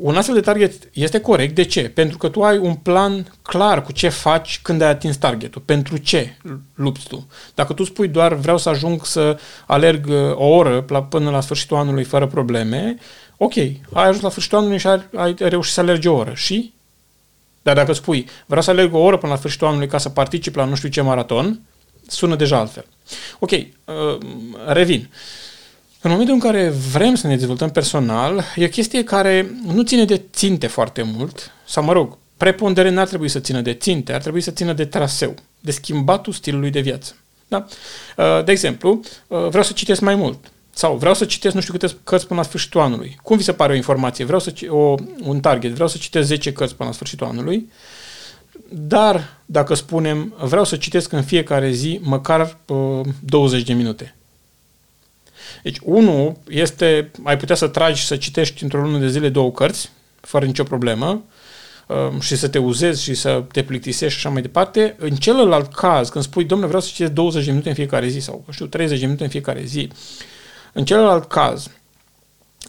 un 0.00 0.16
astfel 0.16 0.34
de 0.34 0.40
target 0.40 0.72
este 0.92 1.20
corect. 1.20 1.54
De 1.54 1.62
ce? 1.62 1.88
Pentru 1.88 2.18
că 2.18 2.28
tu 2.28 2.42
ai 2.42 2.58
un 2.58 2.74
plan 2.74 3.32
clar 3.42 3.82
cu 3.82 3.92
ce 3.92 4.08
faci 4.08 4.60
când 4.62 4.80
ai 4.80 4.88
atins 4.88 5.16
targetul. 5.16 5.62
Pentru 5.64 5.96
ce 5.96 6.36
lupți 6.74 7.06
tu? 7.06 7.26
Dacă 7.54 7.72
tu 7.72 7.84
spui 7.84 8.08
doar 8.08 8.34
vreau 8.34 8.58
să 8.58 8.68
ajung 8.68 9.06
să 9.06 9.38
alerg 9.66 10.06
uh, 10.06 10.14
o 10.34 10.46
oră 10.46 10.82
până 11.08 11.30
la 11.30 11.40
sfârșitul 11.40 11.76
anului 11.76 12.04
fără 12.04 12.26
probleme, 12.26 12.96
ok, 13.36 13.56
ai 13.56 14.06
ajuns 14.06 14.20
la 14.20 14.30
sfârșitul 14.30 14.58
anului 14.58 14.78
și 14.78 14.86
ai, 14.86 15.02
ai 15.16 15.34
reușit 15.38 15.72
să 15.72 15.80
alergi 15.80 16.08
o 16.08 16.14
oră. 16.14 16.32
Și 16.34 16.72
dar 17.62 17.74
dacă 17.74 17.92
spui, 17.92 18.26
vreau 18.46 18.62
să 18.62 18.70
alerg 18.70 18.94
o 18.94 18.98
oră 18.98 19.16
până 19.16 19.32
la 19.32 19.38
sfârșitul 19.38 19.66
anului 19.66 19.86
ca 19.86 19.98
să 19.98 20.08
particip 20.08 20.54
la 20.54 20.64
nu 20.64 20.74
știu 20.74 20.88
ce 20.88 21.00
maraton, 21.00 21.60
sună 22.06 22.36
deja 22.36 22.58
altfel. 22.58 22.86
Ok, 23.38 23.50
uh, 23.50 23.64
revin. 24.66 25.08
În 26.00 26.10
momentul 26.10 26.34
în 26.34 26.40
care 26.40 26.68
vrem 26.92 27.14
să 27.14 27.26
ne 27.26 27.36
dezvoltăm 27.36 27.70
personal, 27.70 28.44
e 28.56 28.64
o 28.64 28.68
chestie 28.68 29.04
care 29.04 29.54
nu 29.66 29.82
ține 29.82 30.04
de 30.04 30.22
ținte 30.32 30.66
foarte 30.66 31.02
mult, 31.02 31.50
sau 31.66 31.82
mă 31.84 31.92
rog, 31.92 32.18
prepondere 32.36 32.90
n-ar 32.90 33.06
trebui 33.08 33.28
să 33.28 33.38
țină 33.38 33.60
de 33.60 33.74
ținte, 33.74 34.12
ar 34.12 34.20
trebui 34.20 34.40
să 34.40 34.50
țină 34.50 34.72
de 34.72 34.84
traseu, 34.84 35.34
de 35.60 35.70
schimbatul 35.70 36.32
stilului 36.32 36.70
de 36.70 36.80
viață. 36.80 37.16
Da? 37.48 37.66
Uh, 38.16 38.44
de 38.44 38.52
exemplu, 38.52 39.00
uh, 39.26 39.48
vreau 39.48 39.62
să 39.62 39.72
citesc 39.72 40.00
mai 40.00 40.14
mult. 40.14 40.50
Sau 40.74 40.96
vreau 40.96 41.14
să 41.14 41.24
citesc 41.24 41.54
nu 41.54 41.60
știu 41.60 41.72
câte 41.72 41.94
cărți 42.04 42.26
până 42.26 42.40
la 42.40 42.46
sfârșitul 42.46 42.80
anului. 42.80 43.18
Cum 43.22 43.36
vi 43.36 43.42
se 43.42 43.52
pare 43.52 43.72
o 43.72 43.76
informație? 43.76 44.24
Vreau 44.24 44.40
să 44.40 44.52
o, 44.68 44.94
un 45.24 45.40
target, 45.40 45.72
vreau 45.72 45.88
să 45.88 45.96
citesc 45.98 46.26
10 46.26 46.52
cărți 46.52 46.74
până 46.74 46.88
la 46.88 46.94
sfârșitul 46.94 47.26
anului. 47.26 47.70
dar 48.68 49.40
dacă 49.46 49.74
spunem 49.74 50.34
vreau 50.40 50.64
să 50.64 50.76
citesc 50.76 51.12
în 51.12 51.22
fiecare 51.22 51.70
zi 51.70 52.00
măcar 52.02 52.58
uh, 52.66 53.00
20 53.20 53.62
de 53.62 53.72
minute. 53.72 54.14
Deci, 55.62 55.78
unul 55.82 56.36
este, 56.48 57.10
ai 57.22 57.36
putea 57.36 57.54
să 57.54 57.66
tragi 57.68 58.04
să 58.04 58.16
citești 58.16 58.62
într-o 58.62 58.80
lună 58.80 58.98
de 58.98 59.08
zile 59.08 59.28
două 59.28 59.50
cărți, 59.50 59.90
fără 60.20 60.44
nicio 60.44 60.62
problemă, 60.62 61.22
uh, 61.86 62.20
și 62.20 62.36
să 62.36 62.48
te 62.48 62.58
uzezi 62.58 63.02
și 63.02 63.14
să 63.14 63.44
te 63.52 63.62
plictisești 63.62 64.18
și 64.18 64.26
așa 64.26 64.32
mai 64.32 64.42
departe. 64.42 64.96
În 64.98 65.10
celălalt 65.10 65.74
caz, 65.74 66.08
când 66.08 66.24
spui, 66.24 66.44
domnule, 66.44 66.68
vreau 66.68 66.82
să 66.82 66.90
citesc 66.92 67.12
20 67.12 67.44
de 67.44 67.50
minute 67.50 67.68
în 67.68 67.74
fiecare 67.74 68.08
zi 68.08 68.18
sau, 68.18 68.44
știu, 68.50 68.66
30 68.66 68.98
de 68.98 69.04
minute 69.04 69.24
în 69.24 69.30
fiecare 69.30 69.64
zi, 69.64 69.88
în 70.72 70.84
celălalt 70.84 71.24
caz, 71.24 71.70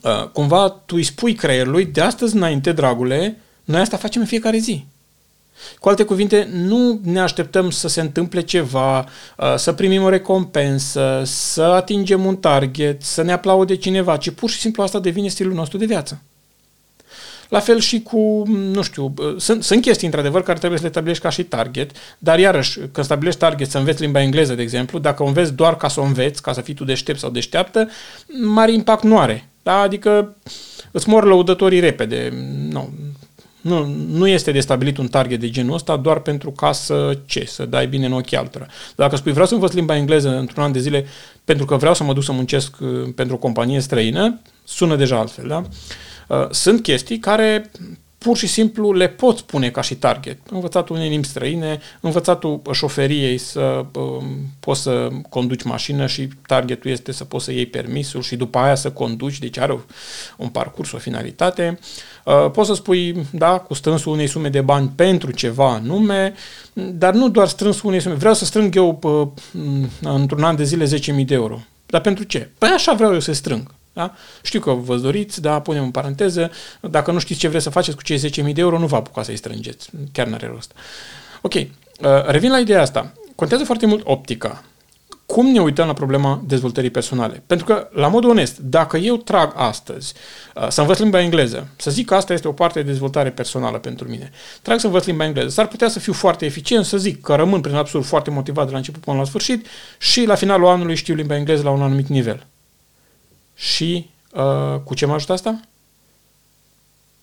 uh, 0.04 0.28
cumva 0.28 0.70
tu 0.70 0.96
îi 0.96 1.04
spui 1.04 1.34
creierului, 1.34 1.86
de 1.86 2.02
astăzi 2.02 2.36
înainte, 2.36 2.72
dragule, 2.72 3.38
noi 3.64 3.82
asta 3.82 3.98
facem 3.98 4.22
în 4.22 4.28
fiecare 4.28 4.58
zi. 4.58 4.86
Cu 5.80 5.90
alte 5.90 6.04
cuvinte, 6.04 6.50
nu 6.52 7.00
ne 7.04 7.20
așteptăm 7.20 7.70
să 7.70 7.88
se 7.88 8.02
întâmple 8.02 8.42
ceva, 8.42 9.00
uh, 9.00 9.56
să 9.56 9.74
primim 9.74 10.04
o 10.04 10.10
recompensă, 10.10 11.22
să 11.26 11.62
atingem 11.62 12.26
un 12.26 12.36
target, 12.36 13.02
să 13.02 13.22
ne 13.22 13.32
aplaude 13.32 13.76
cineva, 13.76 14.18
ci 14.18 14.30
pur 14.30 14.50
și 14.50 14.60
simplu 14.60 14.84
asta 14.84 15.00
devine 15.00 15.28
stilul 15.28 15.54
nostru 15.54 15.78
de 15.78 15.86
viață. 15.86 16.22
La 17.54 17.60
fel 17.60 17.80
și 17.80 18.02
cu, 18.02 18.44
nu 18.48 18.82
știu, 18.82 19.14
uh, 19.18 19.36
sunt, 19.38 19.64
sunt 19.64 19.82
chestii 19.82 20.06
într-adevăr 20.06 20.44
care 20.44 20.58
trebuie 20.58 20.80
să 20.80 20.86
le 20.86 20.92
stabilești 20.92 21.24
ca 21.24 21.30
și 21.30 21.44
target, 21.44 21.92
dar 22.18 22.40
iarăși, 22.40 22.80
când 22.92 23.06
stabilești 23.06 23.40
target 23.40 23.70
să 23.70 23.78
înveți 23.78 24.02
limba 24.02 24.22
engleză, 24.22 24.56
de 24.56 24.62
exemplu, 24.62 25.00
dacă 25.00 25.24
o 25.24 25.26
înveți 25.26 25.54
doar 25.54 25.78
ca 25.78 25.88
să 25.88 26.00
o 26.00 26.04
înveți, 26.04 26.42
ca 26.42 26.54
să 26.54 26.62
fii 26.62 26.74
tu 26.74 26.84
deștept 26.84 27.20
sau 27.20 27.30
deșteaptă, 27.30 27.90
mare 28.44 28.74
impact 28.74 29.04
nu 29.04 29.20
are. 29.20 29.50
Da? 29.64 29.80
Adică 29.80 30.36
îți 30.92 31.10
mor 31.10 31.26
lăudătorii 31.26 31.80
repede. 31.80 32.34
Nu, 32.70 32.90
nu, 33.62 33.86
nu 34.08 34.28
este 34.28 34.52
de 34.52 34.60
stabilit 34.60 34.98
un 34.98 35.08
target 35.08 35.40
de 35.40 35.50
genul 35.50 35.74
ăsta 35.74 35.98
doar 35.98 36.20
pentru 36.20 36.52
ca 36.52 36.72
să 36.72 37.18
ce? 37.26 37.46
Să 37.46 37.66
dai 37.66 37.88
bine 37.88 38.06
în 38.06 38.14
ochii 38.14 38.38
altora. 38.38 38.66
Dacă 38.96 39.16
spui 39.16 39.32
vreau 39.32 39.48
să 39.48 39.54
învăț 39.54 39.74
limba 39.74 39.96
engleză 39.96 40.30
într-un 40.38 40.64
an 40.64 40.72
de 40.72 40.80
zile 40.80 41.06
pentru 41.46 41.66
că 41.66 41.76
vreau 41.76 41.94
să 41.94 42.04
mă 42.04 42.14
duc 42.14 42.24
să 42.24 42.32
muncesc 42.32 42.76
uh, 42.80 42.90
pentru 43.16 43.36
o 43.36 43.40
companie 43.40 43.80
străină, 43.80 44.40
sună 44.64 44.96
deja 44.96 45.18
altfel, 45.18 45.48
da? 45.48 45.58
Uh, 45.58 45.66
sunt 46.52 46.82
chestii 46.82 47.20
care 47.20 47.72
pur 48.24 48.38
și 48.38 48.48
simplu 48.48 48.94
le 48.94 49.08
poți 49.08 49.46
pune 49.46 49.70
ca 49.70 49.82
și 49.82 49.96
target. 49.96 50.38
Învățatul 50.50 50.96
unei 50.96 51.10
limbi 51.10 51.28
străine, 51.28 51.80
învățatul 52.02 52.62
șoferiei 52.72 53.38
să 53.38 53.86
um, 53.94 54.26
poți 54.60 54.82
să 54.82 55.08
conduci 55.30 55.64
mașină 55.64 56.08
și 56.08 56.30
targetul 56.48 56.92
este 56.92 57.12
să 57.12 57.24
poți 57.24 57.46
să 57.46 57.52
iei 57.52 57.66
permisul 57.66 58.22
și 58.22 58.36
după 58.36 58.58
aia 58.58 58.76
să 58.76 58.92
conduci, 58.92 59.40
deci 59.40 59.58
are 59.58 59.80
un 60.38 60.48
parcurs, 60.48 60.92
o 60.92 60.98
finalitate. 60.98 61.80
Uh, 62.26 62.52
poți 62.52 62.68
să 62.68 62.74
spui, 62.74 63.26
da, 63.32 63.58
cu 63.58 63.74
strânsul 63.74 64.12
unei 64.12 64.28
sume 64.28 64.50
de 64.50 64.62
bani 64.62 64.92
pentru 64.96 65.32
ceva 65.32 65.70
anume, 65.70 66.34
dar 66.74 67.14
nu 67.14 67.30
doar 67.30 67.48
strânsul 67.48 67.90
unei 67.90 68.02
sume. 68.02 68.16
Vreau 68.16 68.34
să 68.34 68.46
strâng 68.46 68.76
eu 68.76 69.00
uh, 69.02 69.28
într-un 70.02 70.44
an 70.44 70.56
de 70.56 70.64
zile 70.64 70.86
10.000 70.86 71.26
de 71.26 71.34
euro. 71.34 71.60
Dar 71.86 72.02
pentru 72.02 72.24
ce? 72.24 72.50
Păi 72.58 72.70
așa 72.70 72.94
vreau 72.94 73.14
eu 73.14 73.20
să 73.20 73.34
strâng. 73.34 73.74
Da? 73.94 74.14
Știu 74.42 74.60
că 74.60 74.72
vă 74.72 74.98
doriți, 74.98 75.42
da, 75.42 75.62
punem 75.62 75.84
în 75.84 75.92
paranteză, 75.92 76.52
dacă 76.82 77.12
nu 77.12 77.20
știți 77.20 77.40
ce 77.40 77.48
vreți 77.48 77.64
să 77.64 77.70
faceți 77.70 77.96
cu 77.96 78.04
cei 78.04 78.18
10.000 78.48 78.54
de 78.54 78.62
euro, 78.62 78.80
nu 78.80 78.86
vă 78.86 78.96
apucați 78.96 79.26
să-i 79.26 79.38
strângeți. 79.38 79.90
Chiar 80.12 80.28
n-are 80.28 80.48
rost. 80.48 80.72
Ok, 81.42 81.54
uh, 81.54 81.68
revin 82.26 82.52
la 82.52 82.60
ideea 82.60 82.82
asta. 82.82 83.14
Contează 83.36 83.64
foarte 83.64 83.86
mult 83.86 84.02
optica. 84.06 84.64
Cum 85.26 85.52
ne 85.52 85.62
uităm 85.62 85.88
la 85.88 85.94
problema 85.94 86.42
dezvoltării 86.46 86.90
personale? 86.90 87.44
Pentru 87.48 87.66
că, 87.66 87.90
la 87.92 88.08
modul 88.08 88.30
onest, 88.30 88.58
dacă 88.58 88.98
eu 88.98 89.18
trag 89.18 89.54
astăzi 89.56 90.14
uh, 90.56 90.68
să 90.70 90.82
învăț 90.82 90.98
limba 91.00 91.22
engleză, 91.22 91.68
să 91.76 91.92
zic 91.92 92.06
că 92.06 92.16
asta 92.16 92.34
este 92.34 92.48
o 92.48 92.52
parte 92.52 92.82
de 92.82 92.90
dezvoltare 92.90 93.32
personală 93.32 93.78
pentru 93.78 94.08
mine, 94.08 94.32
trag 94.62 94.80
să 94.80 94.86
învăț 94.86 95.06
limba 95.06 95.26
engleză, 95.26 95.50
s-ar 95.50 95.68
putea 95.68 95.88
să 95.88 96.00
fiu 96.00 96.14
foarte 96.14 96.46
eficient, 96.46 96.86
să 96.86 96.98
zic 96.98 97.22
că 97.22 97.36
rămân 97.36 97.62
prin 97.62 97.76
absurd 97.76 98.06
foarte 98.06 98.30
motivat 98.30 98.66
de 98.66 98.72
la 98.72 98.78
început 98.78 99.02
până 99.02 99.18
la 99.18 99.24
sfârșit 99.24 99.68
și 99.98 100.26
la 100.26 100.36
finalul 100.36 100.68
anului 100.68 100.96
știu 100.96 101.16
limba 101.16 101.36
engleză 101.36 101.64
la 101.64 101.70
un 101.70 101.82
anumit 101.82 102.08
nivel. 102.08 102.46
Și 103.56 104.10
uh, 104.34 104.80
cu 104.84 104.94
ce 104.94 105.06
m-a 105.06 105.14
ajutat 105.14 105.36
asta? 105.36 105.60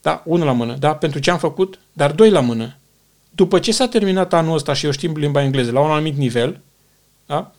Da, 0.02 0.22
unul 0.24 0.46
la 0.46 0.52
mână. 0.52 0.74
Da, 0.74 0.94
pentru 0.94 1.18
ce 1.18 1.30
am 1.30 1.38
făcut, 1.38 1.78
dar 1.92 2.12
doi 2.12 2.30
la 2.30 2.40
mână. 2.40 2.76
După 3.30 3.58
ce 3.58 3.72
s-a 3.72 3.88
terminat 3.88 4.32
anul 4.32 4.54
ăsta 4.54 4.72
și 4.72 4.84
eu 4.84 4.90
știu 4.90 5.16
limba 5.16 5.42
engleză 5.42 5.70
la 5.70 5.80
un 5.80 5.90
anumit 5.90 6.16
nivel, 6.16 6.60
da, 7.26 7.52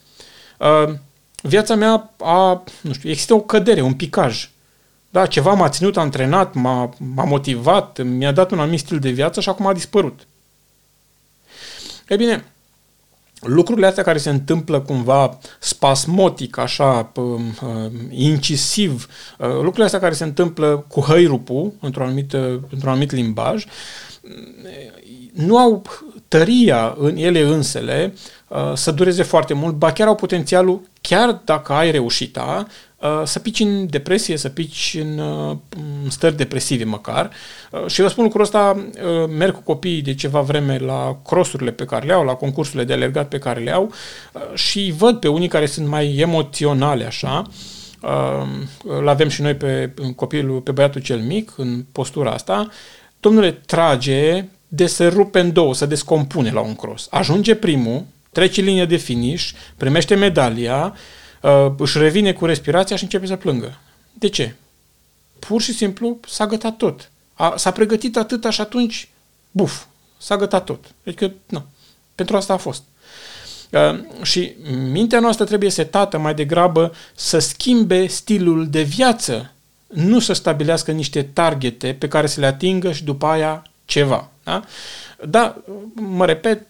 uh, 0.58 0.94
viața 1.42 1.76
mea 1.76 2.14
a, 2.20 2.64
nu 2.82 2.94
știu, 2.94 3.10
există 3.10 3.34
o 3.34 3.42
cădere, 3.42 3.82
un 3.82 3.94
picaj. 3.94 4.50
Da, 5.10 5.26
ceva 5.26 5.54
m-a 5.54 5.70
ținut 5.70 5.98
antrenat, 5.98 6.54
m-a, 6.54 6.94
m-a 6.98 7.24
motivat, 7.24 8.02
mi-a 8.04 8.32
dat 8.32 8.52
un 8.52 8.60
anumit 8.60 8.80
stil 8.80 9.00
de 9.00 9.10
viață 9.10 9.42
și 9.42 9.50
acum 9.50 9.68
a 9.68 9.74
dispărut. 9.74 10.28
E 12.08 12.16
bine, 12.16 12.51
lucrurile 13.42 13.88
astea 13.88 14.04
care 14.04 14.18
se 14.18 14.30
întâmplă 14.30 14.80
cumva 14.80 15.38
spasmotic, 15.60 16.58
așa, 16.58 17.12
incisiv, 18.10 19.08
ă, 19.40 19.48
lucrurile 19.48 19.84
astea 19.84 20.00
care 20.00 20.14
se 20.14 20.24
întâmplă 20.24 20.86
cu 20.88 21.00
hăirupul 21.00 21.74
într-un 21.80 22.06
anumit, 22.06 22.34
într-un 22.70 22.90
anumit 22.90 23.12
limbaj, 23.12 23.66
nu 25.34 25.58
au 25.58 25.82
tăria 26.28 26.96
în 26.98 27.16
ele 27.16 27.42
însele 27.42 28.14
ă, 28.52 28.74
să 28.76 28.92
dureze 28.92 29.24
foarte 29.24 29.54
mult, 29.54 29.76
ba 29.76 29.92
chiar 29.92 30.08
au 30.08 30.16
potențialul, 30.16 30.82
chiar 31.02 31.42
dacă 31.46 31.74
ai 31.74 31.92
reușita, 31.92 32.68
Uh, 32.68 32.91
să 33.24 33.40
pici 33.40 33.60
în 33.60 33.88
depresie, 33.90 34.38
să 34.38 34.50
pici 34.50 34.98
în 35.02 35.18
uh, 35.18 35.58
stări 36.10 36.38
depresive 36.38 36.84
măcar. 36.84 37.30
Uh, 37.72 37.86
și 37.88 38.02
vă 38.02 38.08
spun 38.08 38.24
lucrul 38.24 38.42
ăsta, 38.42 38.86
merg 39.38 39.54
cu 39.54 39.62
copiii 39.62 40.02
de 40.02 40.14
ceva 40.14 40.42
vreme 40.42 40.78
la 40.78 41.20
crossurile 41.26 41.72
pe 41.72 41.86
care 41.86 42.06
le 42.06 42.14
au, 42.14 42.24
la 42.24 42.34
concursurile 42.34 42.84
de 42.84 42.94
alergat 42.94 43.28
pe 43.28 43.38
care 43.38 43.60
le 43.60 43.72
au 43.72 43.94
și 44.54 44.94
văd 44.98 45.20
pe 45.20 45.28
unii 45.28 45.48
care 45.48 45.66
sunt 45.66 45.88
mai 45.88 46.16
emoționale 46.16 47.06
așa, 47.06 47.44
îl 48.84 49.08
avem 49.08 49.28
și 49.28 49.42
noi 49.42 49.56
pe 49.56 49.94
copilul, 50.16 50.62
pe 50.62 50.72
băiatul 50.72 51.02
cel 51.02 51.20
mic, 51.20 51.54
în 51.58 51.86
postura 51.92 52.32
asta, 52.32 52.70
domnule, 53.20 53.52
trage 53.52 54.46
de 54.68 54.86
se 54.86 55.08
rupe 55.08 55.40
în 55.40 55.54
două, 55.54 55.74
să 55.74 55.86
descompune 55.86 56.52
la 56.52 56.60
un 56.60 56.76
cross. 56.76 57.08
Ajunge 57.10 57.56
primul, 57.56 58.06
trece 58.32 58.62
linia 58.62 58.86
de 58.86 58.96
finish, 58.96 59.50
primește 59.78 60.16
medalia, 60.16 60.94
uh, 60.94 61.00
își 61.78 61.98
revine 61.98 62.34
cu 62.34 62.46
respirația 62.46 62.96
și 62.96 63.04
începe 63.04 63.26
să 63.26 63.36
plângă. 63.36 63.80
De 64.14 64.30
ce? 64.30 64.56
Pur 65.40 65.62
și 65.62 65.74
simplu 65.74 66.20
s-a 66.28 66.48
gătat 66.48 66.78
tot. 66.78 67.12
A, 67.34 67.54
s-a 67.58 67.72
pregătit 67.72 68.18
atâta 68.18 68.50
și 68.50 68.62
atunci, 68.62 69.10
buf, 69.52 69.84
s-a 70.18 70.38
gătat 70.38 70.64
tot. 70.64 70.86
Adică, 71.06 71.34
nu, 71.50 71.66
pentru 72.16 72.36
asta 72.38 72.54
a 72.54 72.58
fost. 72.58 72.84
Uh, 73.70 74.24
și 74.24 74.56
mintea 74.92 75.20
noastră 75.20 75.46
trebuie 75.46 75.70
setată 75.70 76.18
mai 76.18 76.34
degrabă 76.34 76.94
să 77.16 77.40
schimbe 77.40 78.08
stilul 78.08 78.70
de 78.70 78.82
viață, 78.82 79.52
nu 79.88 80.20
să 80.20 80.34
stabilească 80.34 80.92
niște 80.92 81.24
targete 81.24 81.94
pe 81.94 82.08
care 82.08 82.28
să 82.28 82.40
le 82.40 82.46
atingă 82.46 82.92
și 82.92 83.04
după 83.04 83.26
aia 83.26 83.64
ceva. 83.86 84.30
Da? 84.44 84.64
Da, 85.28 85.58
mă 85.94 86.26
repet, 86.26 86.68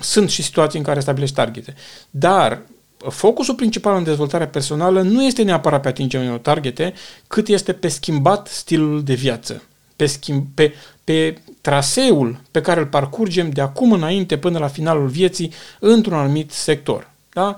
sunt 0.00 0.30
și 0.30 0.42
situații 0.42 0.78
în 0.78 0.84
care 0.84 1.00
stabilești 1.00 1.34
targete. 1.34 1.74
Dar 2.10 2.62
focusul 3.08 3.54
principal 3.54 3.96
în 3.96 4.04
dezvoltarea 4.04 4.48
personală 4.48 5.02
nu 5.02 5.24
este 5.24 5.42
neapărat 5.42 5.82
pe 5.82 5.88
atingerea 5.88 6.26
unor 6.26 6.38
targete, 6.38 6.94
cât 7.26 7.48
este 7.48 7.72
pe 7.72 7.88
schimbat 7.88 8.48
stilul 8.48 9.02
de 9.02 9.14
viață, 9.14 9.62
pe, 9.96 10.06
schimb, 10.06 10.46
pe, 10.54 10.74
pe 11.04 11.40
traseul 11.60 12.40
pe 12.50 12.60
care 12.60 12.80
îl 12.80 12.86
parcurgem 12.86 13.50
de 13.50 13.60
acum 13.60 13.92
înainte 13.92 14.38
până 14.38 14.58
la 14.58 14.68
finalul 14.68 15.08
vieții 15.08 15.52
într-un 15.80 16.18
anumit 16.18 16.52
sector. 16.52 17.10
Da? 17.32 17.56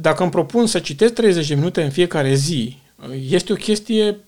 Dacă 0.00 0.22
îmi 0.22 0.30
propun 0.30 0.66
să 0.66 0.78
citesc 0.78 1.12
30 1.12 1.48
de 1.48 1.54
minute 1.54 1.82
în 1.82 1.90
fiecare 1.90 2.34
zi, 2.34 2.78
este 3.30 3.52
o 3.52 3.56
chestie 3.56 4.18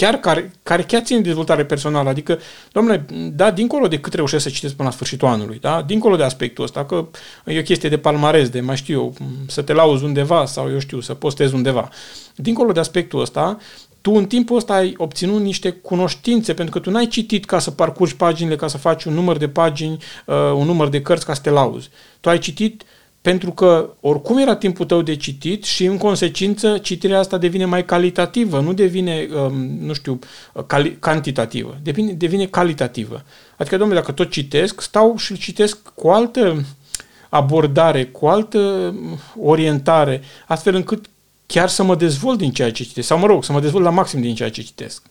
chiar 0.00 0.16
care, 0.16 0.52
care 0.62 0.82
chiar 0.82 1.02
ține 1.02 1.18
de 1.18 1.24
dezvoltare 1.24 1.64
personală. 1.64 2.08
Adică, 2.08 2.38
domnule, 2.72 3.06
da, 3.32 3.50
dincolo 3.50 3.88
de 3.88 3.98
cât 3.98 4.12
reușesc 4.14 4.42
să 4.42 4.50
citesc 4.50 4.74
până 4.74 4.88
la 4.88 4.94
sfârșitul 4.94 5.28
anului, 5.28 5.58
da, 5.60 5.82
dincolo 5.82 6.16
de 6.16 6.22
aspectul 6.22 6.64
ăsta, 6.64 6.84
că 6.84 7.08
e 7.44 7.58
o 7.58 7.62
chestie 7.62 7.88
de 7.88 7.98
palmares, 7.98 8.48
de 8.48 8.60
mai 8.60 8.76
știu 8.76 8.94
eu, 8.94 9.14
să 9.46 9.62
te 9.62 9.72
lauzi 9.72 10.04
undeva 10.04 10.46
sau 10.46 10.70
eu 10.70 10.78
știu, 10.78 11.00
să 11.00 11.14
postezi 11.14 11.54
undeva. 11.54 11.88
Dincolo 12.34 12.72
de 12.72 12.80
aspectul 12.80 13.20
ăsta, 13.20 13.58
tu 14.00 14.12
în 14.12 14.26
timpul 14.26 14.56
ăsta 14.56 14.74
ai 14.74 14.94
obținut 14.96 15.40
niște 15.40 15.70
cunoștințe, 15.70 16.54
pentru 16.54 16.74
că 16.74 16.80
tu 16.80 16.90
n-ai 16.90 17.06
citit 17.06 17.44
ca 17.44 17.58
să 17.58 17.70
parcurgi 17.70 18.16
paginile, 18.16 18.56
ca 18.56 18.66
să 18.66 18.78
faci 18.78 19.04
un 19.04 19.14
număr 19.14 19.36
de 19.36 19.48
pagini, 19.48 19.96
uh, 20.26 20.34
un 20.54 20.66
număr 20.66 20.88
de 20.88 21.02
cărți 21.02 21.26
ca 21.26 21.34
să 21.34 21.40
te 21.40 21.50
lauzi. 21.50 21.88
Tu 22.20 22.28
ai 22.28 22.38
citit 22.38 22.82
uh, 22.82 22.88
pentru 23.20 23.50
că 23.50 23.94
oricum 24.00 24.38
era 24.38 24.56
timpul 24.56 24.86
tău 24.86 25.02
de 25.02 25.16
citit 25.16 25.64
și 25.64 25.84
în 25.84 25.98
consecință 25.98 26.78
citirea 26.78 27.18
asta 27.18 27.38
devine 27.38 27.64
mai 27.64 27.84
calitativă, 27.84 28.60
nu 28.60 28.72
devine, 28.72 29.28
um, 29.34 29.52
nu 29.80 29.92
știu, 29.92 30.18
cali- 30.66 30.98
cantitativă, 30.98 31.78
devine, 31.82 32.12
devine 32.12 32.46
calitativă. 32.46 33.24
Adică, 33.56 33.76
domnule, 33.76 34.00
dacă 34.00 34.12
tot 34.12 34.30
citesc, 34.30 34.80
stau 34.80 35.16
și 35.16 35.38
citesc 35.38 35.78
cu 35.94 36.08
altă 36.08 36.64
abordare, 37.28 38.04
cu 38.04 38.26
altă 38.26 38.94
orientare, 39.40 40.22
astfel 40.46 40.74
încât 40.74 41.06
chiar 41.46 41.68
să 41.68 41.82
mă 41.82 41.94
dezvolt 41.96 42.38
din 42.38 42.50
ceea 42.50 42.72
ce 42.72 42.84
citesc, 42.84 43.06
sau 43.06 43.18
mă 43.18 43.26
rog, 43.26 43.44
să 43.44 43.52
mă 43.52 43.60
dezvolt 43.60 43.84
la 43.84 43.90
maxim 43.90 44.20
din 44.20 44.34
ceea 44.34 44.50
ce 44.50 44.62
citesc. 44.62 45.02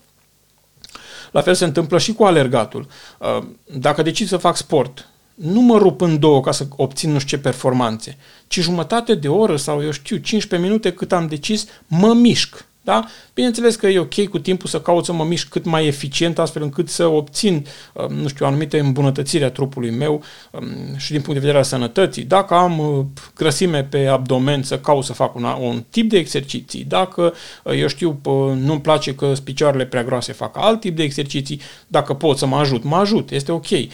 La 1.31 1.41
fel 1.41 1.53
se 1.53 1.65
întâmplă 1.65 1.97
și 1.97 2.13
cu 2.13 2.23
alergatul. 2.23 2.87
Uh, 3.17 3.43
dacă 3.63 4.01
decid 4.01 4.27
să 4.27 4.37
fac 4.37 4.55
sport, 4.55 5.07
nu 5.41 5.61
mă 5.61 5.77
rup 5.77 6.01
în 6.01 6.19
două 6.19 6.41
ca 6.41 6.51
să 6.51 6.67
obțin 6.75 7.11
nu 7.11 7.19
știu 7.19 7.37
ce 7.37 7.43
performanțe, 7.43 8.17
ci 8.47 8.59
jumătate 8.59 9.15
de 9.15 9.27
oră 9.27 9.55
sau 9.55 9.83
eu 9.83 9.91
știu 9.91 10.17
15 10.17 10.69
minute 10.69 10.93
cât 10.93 11.11
am 11.11 11.27
decis, 11.27 11.65
mă 11.87 12.13
mișc. 12.13 12.67
Da? 12.81 13.05
Bineînțeles 13.33 13.75
că 13.75 13.87
e 13.87 13.99
ok 13.99 14.27
cu 14.27 14.39
timpul 14.39 14.69
să 14.69 14.81
caut 14.81 15.05
să 15.05 15.13
mă 15.13 15.23
mișc 15.23 15.47
cât 15.47 15.65
mai 15.65 15.87
eficient, 15.87 16.39
astfel 16.39 16.61
încât 16.61 16.89
să 16.89 17.05
obțin, 17.05 17.65
um, 17.93 18.13
nu 18.13 18.27
știu, 18.27 18.45
anumite 18.45 18.79
îmbunătățiri 18.79 19.43
a 19.43 19.51
trupului 19.51 19.91
meu 19.91 20.23
um, 20.51 20.97
și 20.97 21.11
din 21.11 21.21
punct 21.21 21.33
de 21.33 21.39
vedere 21.39 21.57
al 21.57 21.63
sănătății. 21.63 22.23
Dacă 22.23 22.53
am 22.53 22.79
uh, 22.79 23.05
grăsime 23.35 23.83
pe 23.83 24.05
abdomen, 24.05 24.63
să 24.63 24.79
caut 24.79 25.03
să 25.03 25.13
fac 25.13 25.35
un, 25.35 25.43
un 25.43 25.83
tip 25.89 26.09
de 26.09 26.17
exerciții. 26.17 26.83
Dacă, 26.83 27.33
uh, 27.63 27.79
eu 27.79 27.87
știu, 27.87 28.19
nu-mi 28.55 28.81
place 28.81 29.15
că 29.15 29.33
picioarele 29.43 29.85
prea 29.85 30.03
groase, 30.03 30.33
fac 30.33 30.57
alt 30.57 30.79
tip 30.79 30.95
de 30.95 31.03
exerciții. 31.03 31.61
Dacă 31.87 32.13
pot 32.13 32.37
să 32.37 32.45
mă 32.45 32.57
ajut, 32.57 32.83
mă 32.83 32.95
ajut. 32.95 33.31
Este 33.31 33.51
ok. 33.51 33.69
Uh, 33.69 33.87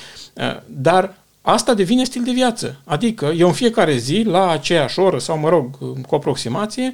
dar 0.66 1.16
Asta 1.48 1.74
devine 1.74 2.04
stil 2.04 2.24
de 2.24 2.32
viață. 2.32 2.82
Adică 2.84 3.26
eu 3.26 3.48
în 3.48 3.54
fiecare 3.54 3.98
zi, 3.98 4.24
la 4.26 4.50
aceeași 4.50 5.00
oră 5.00 5.20
sau, 5.20 5.38
mă 5.38 5.50
rog, 5.50 5.78
cu 6.08 6.16
aproximație, 6.16 6.94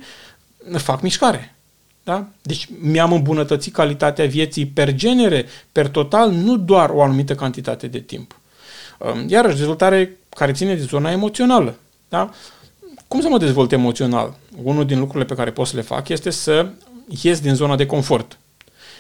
fac 0.77 1.01
mișcare. 1.01 1.55
Da? 2.03 2.27
Deci 2.41 2.67
mi-am 2.81 3.13
îmbunătățit 3.13 3.73
calitatea 3.73 4.25
vieții 4.25 4.65
per 4.65 4.93
genere, 4.93 5.45
per 5.71 5.87
total, 5.87 6.31
nu 6.31 6.57
doar 6.57 6.89
o 6.89 7.01
anumită 7.01 7.35
cantitate 7.35 7.87
de 7.87 7.99
timp. 7.99 8.39
Um, 8.97 9.25
iarăși, 9.27 9.57
dezvoltare 9.57 10.17
care 10.29 10.51
ține 10.51 10.75
de 10.75 10.81
zona 10.81 11.11
emoțională. 11.11 11.75
Da? 12.09 12.29
Cum 13.07 13.21
să 13.21 13.27
mă 13.27 13.37
dezvolt 13.37 13.71
emoțional? 13.71 14.33
Unul 14.63 14.85
din 14.85 14.99
lucrurile 14.99 15.25
pe 15.25 15.35
care 15.35 15.51
pot 15.51 15.67
să 15.67 15.75
le 15.75 15.81
fac 15.81 16.09
este 16.09 16.29
să 16.29 16.69
ies 17.21 17.39
din 17.39 17.53
zona 17.53 17.75
de 17.75 17.85
confort. 17.85 18.37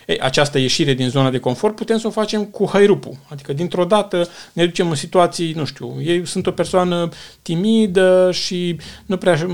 Ei, 0.05 0.19
această 0.19 0.57
ieșire 0.57 0.93
din 0.93 1.09
zona 1.09 1.29
de 1.29 1.39
confort 1.39 1.75
putem 1.75 1.97
să 1.97 2.07
o 2.07 2.09
facem 2.09 2.45
cu 2.45 2.69
hairupul. 2.71 3.17
Adică, 3.27 3.53
dintr-o 3.53 3.85
dată, 3.85 4.27
ne 4.53 4.65
ducem 4.65 4.89
în 4.89 4.95
situații, 4.95 5.51
nu 5.51 5.65
știu, 5.65 5.95
eu 6.01 6.23
sunt 6.23 6.47
o 6.47 6.51
persoană 6.51 7.09
timidă 7.41 8.29
și 8.31 8.79
nu 9.05 9.17
prea 9.17 9.45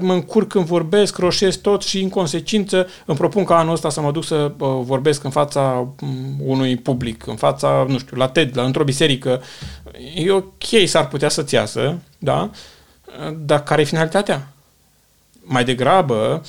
mă 0.00 0.12
încurc 0.12 0.48
când 0.48 0.64
vorbesc, 0.64 1.16
roșesc 1.16 1.60
tot 1.60 1.82
și, 1.82 2.00
în 2.00 2.08
consecință, 2.08 2.86
îmi 3.04 3.16
propun 3.18 3.44
ca 3.44 3.58
anul 3.58 3.72
ăsta 3.72 3.90
să 3.90 4.00
mă 4.00 4.10
duc 4.10 4.24
să 4.24 4.52
vorbesc 4.80 5.24
în 5.24 5.30
fața 5.30 5.88
unui 6.44 6.76
public, 6.76 7.26
în 7.26 7.36
fața, 7.36 7.86
nu 7.88 7.98
știu, 7.98 8.16
la 8.16 8.28
TED, 8.28 8.56
la, 8.56 8.62
într-o 8.62 8.84
biserică. 8.84 9.42
E 10.14 10.30
ok, 10.30 10.86
s-ar 10.86 11.08
putea 11.08 11.28
să-ți 11.28 11.54
iasă, 11.54 11.98
da? 12.18 12.50
Dar 13.38 13.62
care 13.62 13.80
e 13.80 13.84
finalitatea? 13.84 14.48
Mai 15.42 15.64
degrabă, 15.64 16.42
uh, 16.42 16.48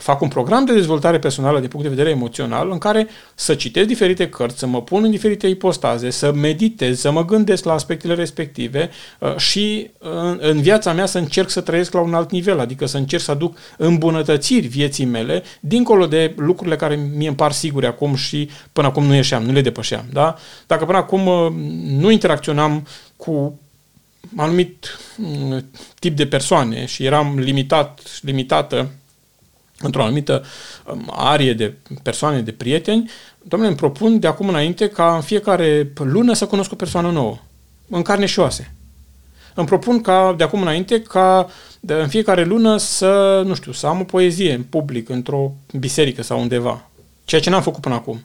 fac 0.00 0.20
un 0.20 0.28
program 0.28 0.64
de 0.64 0.72
dezvoltare 0.72 1.18
personală 1.18 1.60
din 1.60 1.68
punct 1.68 1.86
de 1.86 1.94
vedere 1.94 2.14
emoțional 2.14 2.70
în 2.70 2.78
care 2.78 3.08
să 3.34 3.54
citesc 3.54 3.86
diferite 3.86 4.28
cărți, 4.28 4.58
să 4.58 4.66
mă 4.66 4.82
pun 4.82 5.04
în 5.04 5.10
diferite 5.10 5.46
ipostaze, 5.46 6.10
să 6.10 6.32
meditez, 6.32 7.00
să 7.00 7.10
mă 7.10 7.24
gândesc 7.24 7.64
la 7.64 7.72
aspectele 7.72 8.14
respective 8.14 8.90
uh, 9.18 9.36
și 9.36 9.90
în, 9.98 10.38
în 10.40 10.60
viața 10.60 10.92
mea 10.92 11.06
să 11.06 11.18
încerc 11.18 11.50
să 11.50 11.60
trăiesc 11.60 11.92
la 11.92 12.00
un 12.00 12.14
alt 12.14 12.30
nivel, 12.30 12.60
adică 12.60 12.86
să 12.86 12.96
încerc 12.96 13.22
să 13.22 13.30
aduc 13.30 13.58
îmbunătățiri 13.76 14.66
vieții 14.66 15.04
mele, 15.04 15.42
dincolo 15.60 16.06
de 16.06 16.34
lucrurile 16.36 16.76
care 16.76 17.10
mi 17.16 17.26
îmi 17.26 17.36
par 17.36 17.52
sigure 17.52 17.86
acum 17.86 18.14
și 18.14 18.50
până 18.72 18.86
acum 18.86 19.04
nu 19.04 19.14
ieșeam, 19.14 19.42
nu 19.42 19.52
le 19.52 19.60
depășeam. 19.60 20.04
Da? 20.12 20.36
Dacă 20.66 20.84
până 20.84 20.98
acum 20.98 21.26
uh, 21.26 21.52
nu 21.86 22.10
interacționam 22.10 22.86
cu 23.16 23.60
anumit 24.36 24.98
mm, 25.16 25.64
tip 25.98 26.16
de 26.16 26.26
persoane 26.26 26.84
și 26.84 27.04
eram 27.04 27.38
limitat, 27.38 28.00
limitată 28.22 28.88
într-o 29.80 30.02
anumită 30.02 30.44
um, 30.86 31.12
arie 31.16 31.52
de 31.52 31.74
persoane, 32.02 32.40
de 32.40 32.52
prieteni, 32.52 33.10
domnule, 33.42 33.70
îmi 33.70 33.80
propun 33.80 34.18
de 34.18 34.26
acum 34.26 34.48
înainte 34.48 34.88
ca 34.88 35.14
în 35.14 35.20
fiecare 35.20 35.92
lună 35.94 36.32
să 36.32 36.46
cunosc 36.46 36.72
o 36.72 36.76
persoană 36.76 37.10
nouă, 37.10 37.38
în 37.88 38.02
carne 38.02 38.26
și 38.26 38.38
oase. 38.38 38.74
Îmi 39.54 39.66
propun 39.66 40.00
ca 40.00 40.34
de 40.36 40.44
acum 40.44 40.60
înainte 40.60 41.02
ca 41.02 41.48
de, 41.80 41.94
în 41.94 42.08
fiecare 42.08 42.44
lună 42.44 42.76
să, 42.76 43.42
nu 43.46 43.54
știu, 43.54 43.72
să 43.72 43.86
am 43.86 44.00
o 44.00 44.04
poezie 44.04 44.54
în 44.54 44.62
public, 44.62 45.08
într-o 45.08 45.52
biserică 45.78 46.22
sau 46.22 46.40
undeva, 46.40 46.90
ceea 47.24 47.40
ce 47.40 47.50
n-am 47.50 47.62
făcut 47.62 47.80
până 47.80 47.94
acum. 47.94 48.24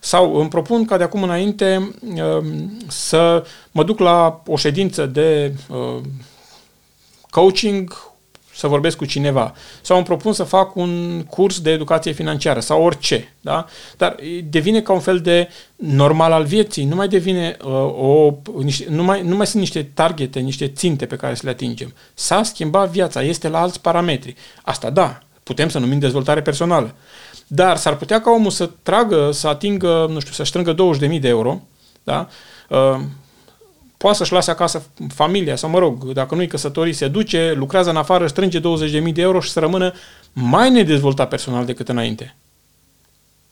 Sau 0.00 0.34
îmi 0.34 0.48
propun 0.48 0.84
ca 0.84 0.96
de 0.96 1.02
acum 1.02 1.22
înainte 1.22 1.90
um, 2.14 2.78
să 2.88 3.44
mă 3.70 3.84
duc 3.84 3.98
la 3.98 4.42
o 4.46 4.56
ședință 4.56 5.06
de 5.06 5.54
uh, 5.68 6.00
coaching 7.30 8.14
să 8.56 8.66
vorbesc 8.66 8.96
cu 8.96 9.04
cineva 9.04 9.54
sau 9.80 9.96
îmi 9.96 10.06
propun 10.06 10.32
să 10.32 10.42
fac 10.42 10.76
un 10.76 11.22
curs 11.22 11.60
de 11.60 11.70
educație 11.70 12.12
financiară 12.12 12.60
sau 12.60 12.82
orice, 12.82 13.34
da? 13.40 13.66
Dar 13.96 14.16
devine 14.50 14.80
ca 14.80 14.92
un 14.92 15.00
fel 15.00 15.18
de 15.20 15.48
normal 15.76 16.32
al 16.32 16.44
vieții, 16.44 16.84
nu 16.84 16.94
mai 16.94 17.08
devine 17.08 17.56
uh, 17.64 17.70
o, 17.98 18.34
niște, 18.62 18.86
nu, 18.88 19.02
mai, 19.02 19.22
nu 19.22 19.36
mai 19.36 19.46
sunt 19.46 19.60
niște 19.60 19.82
targete, 19.94 20.40
niște 20.40 20.68
ținte 20.68 21.06
pe 21.06 21.16
care 21.16 21.34
să 21.34 21.42
le 21.44 21.50
atingem. 21.50 21.94
S-a 22.14 22.42
schimbat 22.42 22.90
viața, 22.90 23.22
este 23.22 23.48
la 23.48 23.60
alți 23.60 23.80
parametri. 23.80 24.34
Asta 24.62 24.90
da, 24.90 25.18
putem 25.42 25.68
să 25.68 25.78
numim 25.78 25.98
dezvoltare 25.98 26.42
personală. 26.42 26.94
Dar 27.46 27.76
s-ar 27.76 27.96
putea 27.96 28.20
ca 28.20 28.30
omul 28.30 28.50
să 28.50 28.70
tragă, 28.82 29.30
să 29.32 29.48
atingă, 29.48 30.06
nu 30.10 30.20
știu, 30.20 30.32
să 30.32 30.44
strângă 30.44 30.74
20.000 30.74 31.20
de 31.20 31.28
euro, 31.28 31.62
da? 32.02 32.28
Uh, 32.68 33.00
poate 33.96 34.16
să-și 34.16 34.32
lase 34.32 34.50
acasă 34.50 34.82
familia 35.08 35.56
sau, 35.56 35.70
mă 35.70 35.78
rog, 35.78 36.04
dacă 36.04 36.34
nu-i 36.34 36.46
căsătorit, 36.46 36.96
se 36.96 37.08
duce, 37.08 37.52
lucrează 37.56 37.90
în 37.90 37.96
afară, 37.96 38.26
strânge 38.26 38.60
20.000 38.60 39.12
de 39.12 39.22
euro 39.22 39.40
și 39.40 39.50
să 39.50 39.60
rămână 39.60 39.92
mai 40.32 40.70
nedezvoltat 40.70 41.28
personal 41.28 41.64
decât 41.64 41.88
înainte. 41.88 42.36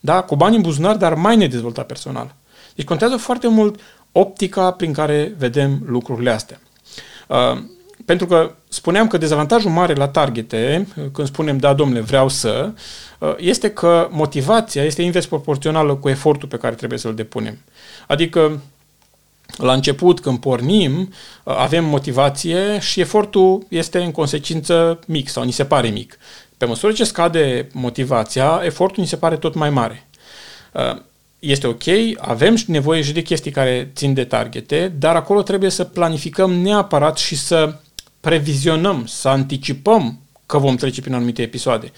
Da? 0.01 0.23
Cu 0.23 0.37
bani 0.37 0.57
în 0.57 0.63
buzunar, 0.63 0.97
dar 0.97 1.15
mai 1.15 1.37
nedezvoltat 1.37 1.87
personal. 1.87 2.35
Deci 2.75 2.85
contează 2.85 3.17
foarte 3.17 3.49
mult 3.49 3.81
optica 4.13 4.71
prin 4.71 4.93
care 4.93 5.35
vedem 5.39 5.83
lucrurile 5.87 6.31
astea. 6.31 6.61
Uh, 7.29 7.63
pentru 8.05 8.27
că 8.27 8.55
spuneam 8.69 9.07
că 9.07 9.17
dezavantajul 9.17 9.71
mare 9.71 9.95
la 9.95 10.09
targete, 10.09 10.87
când 11.13 11.27
spunem 11.27 11.59
da, 11.59 11.75
domnule, 11.75 12.01
vreau 12.01 12.29
să, 12.29 12.73
uh, 13.19 13.35
este 13.39 13.71
că 13.71 14.09
motivația 14.11 14.85
este 14.85 15.03
invers 15.03 15.27
proporțională 15.27 15.95
cu 15.95 16.09
efortul 16.09 16.49
pe 16.49 16.57
care 16.57 16.75
trebuie 16.75 16.99
să-l 16.99 17.15
depunem. 17.15 17.59
Adică 18.07 18.61
la 19.57 19.73
început, 19.73 20.21
când 20.21 20.39
pornim, 20.39 21.13
avem 21.43 21.85
motivație 21.85 22.79
și 22.81 23.01
efortul 23.01 23.67
este 23.69 23.99
în 23.99 24.11
consecință 24.11 24.99
mic 25.07 25.29
sau 25.29 25.45
ni 25.45 25.53
se 25.53 25.65
pare 25.65 25.89
mic. 25.89 26.19
Pe 26.57 26.65
măsură 26.65 26.93
ce 26.93 27.05
scade 27.05 27.69
motivația, 27.73 28.61
efortul 28.65 29.03
ni 29.03 29.09
se 29.09 29.17
pare 29.17 29.37
tot 29.37 29.55
mai 29.55 29.71
mare. 29.71 30.09
Este 31.39 31.67
ok, 31.67 31.83
avem 32.17 32.57
nevoie 32.67 33.03
și 33.03 33.13
de 33.13 33.23
chestii 33.23 33.51
care 33.51 33.91
țin 33.95 34.15
de 34.15 34.25
targete, 34.25 34.93
dar 34.99 35.17
acolo 35.17 35.43
trebuie 35.43 35.71
să 35.71 35.85
planificăm 35.85 36.53
neapărat 36.53 37.19
și 37.19 37.37
să 37.37 37.75
previzionăm, 38.21 39.07
să 39.07 39.29
anticipăm 39.29 40.19
că 40.47 40.59
vom 40.59 40.77
trece 40.77 41.01
prin 41.01 41.15
anumite 41.15 41.43
episoade. 41.43 41.93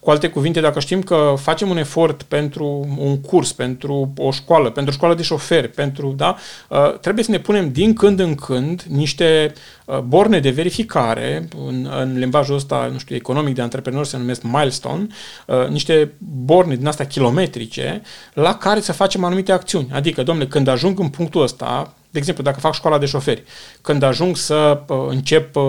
Cu 0.00 0.10
alte 0.10 0.28
cuvinte, 0.28 0.60
dacă 0.60 0.80
știm 0.80 1.02
că 1.02 1.34
facem 1.36 1.70
un 1.70 1.76
efort 1.76 2.22
pentru 2.22 2.96
un 2.98 3.20
curs, 3.20 3.52
pentru 3.52 4.12
o 4.16 4.30
școală, 4.30 4.70
pentru 4.70 4.92
o 4.92 4.96
școală 4.96 5.14
de 5.14 5.22
șoferi, 5.22 5.68
pentru, 5.68 6.14
da, 6.16 6.36
uh, 6.68 6.98
trebuie 6.98 7.24
să 7.24 7.30
ne 7.30 7.38
punem 7.38 7.72
din 7.72 7.94
când 7.94 8.20
în 8.20 8.34
când 8.34 8.82
niște 8.88 9.52
uh, 9.84 9.98
borne 9.98 10.40
de 10.40 10.50
verificare, 10.50 11.48
în, 11.66 11.90
în 12.00 12.18
limbajul 12.18 12.54
ăsta, 12.54 12.88
nu 12.92 12.98
știu, 12.98 13.14
economic 13.14 13.54
de 13.54 13.62
antreprenori 13.62 14.08
se 14.08 14.16
numesc 14.16 14.42
milestone, 14.42 15.06
uh, 15.46 15.68
niște 15.68 16.12
borne 16.18 16.74
din 16.74 16.86
astea 16.86 17.06
kilometrice, 17.06 18.02
la 18.34 18.54
care 18.54 18.80
să 18.80 18.92
facem 18.92 19.24
anumite 19.24 19.52
acțiuni. 19.52 19.88
Adică, 19.92 20.22
domnule, 20.22 20.48
când 20.48 20.68
ajung 20.68 20.98
în 20.98 21.08
punctul 21.08 21.42
ăsta, 21.42 21.94
de 22.10 22.18
exemplu, 22.18 22.42
dacă 22.42 22.60
fac 22.60 22.74
școala 22.74 22.98
de 22.98 23.06
șoferi, 23.06 23.42
când 23.80 24.02
ajung 24.02 24.36
să 24.36 24.82
uh, 24.88 24.96
încep 25.08 25.56
uh, 25.56 25.62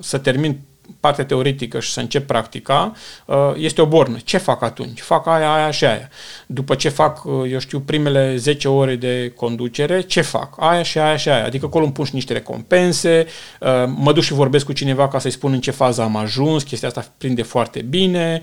să 0.00 0.18
termin 0.18 0.60
partea 1.00 1.24
teoretică 1.24 1.80
și 1.80 1.90
să 1.90 2.00
încep 2.00 2.26
practica, 2.26 2.92
uh, 3.24 3.36
este 3.56 3.82
o 3.82 3.86
bornă. 3.86 4.16
Ce 4.24 4.38
fac 4.38 4.62
atunci? 4.62 5.00
Fac 5.00 5.26
aia, 5.26 5.52
aia 5.52 5.70
și 5.70 5.84
aia. 5.84 6.08
După 6.46 6.74
ce 6.74 6.88
fac, 6.88 7.24
uh, 7.24 7.32
eu 7.50 7.58
știu, 7.58 7.80
primele 7.80 8.36
10 8.36 8.68
ore 8.68 8.96
de 8.96 9.32
conducere, 9.36 10.00
ce 10.00 10.20
fac? 10.20 10.54
Aia 10.56 10.82
și 10.82 10.98
aia 10.98 11.16
și 11.16 11.28
aia. 11.28 11.44
Adică 11.44 11.66
acolo 11.66 11.84
îmi 11.84 11.92
pun 11.92 12.04
și 12.04 12.14
niște 12.14 12.32
recompense, 12.32 13.26
uh, 13.60 13.68
mă 13.96 14.12
duc 14.12 14.22
și 14.22 14.32
vorbesc 14.32 14.64
cu 14.64 14.72
cineva 14.72 15.08
ca 15.08 15.18
să-i 15.18 15.30
spun 15.30 15.52
în 15.52 15.60
ce 15.60 15.70
fază 15.70 16.02
am 16.02 16.16
ajuns, 16.16 16.62
chestia 16.62 16.88
asta 16.88 17.12
prinde 17.18 17.42
foarte 17.42 17.82
bine 17.82 18.40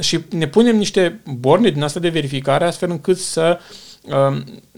și 0.00 0.20
ne 0.30 0.46
punem 0.46 0.76
niște 0.76 1.20
borne 1.24 1.68
din 1.68 1.82
asta 1.82 2.00
de 2.00 2.08
verificare 2.08 2.64
astfel 2.64 2.90
încât 2.90 3.18
să 3.18 3.58
Um, 3.58 3.93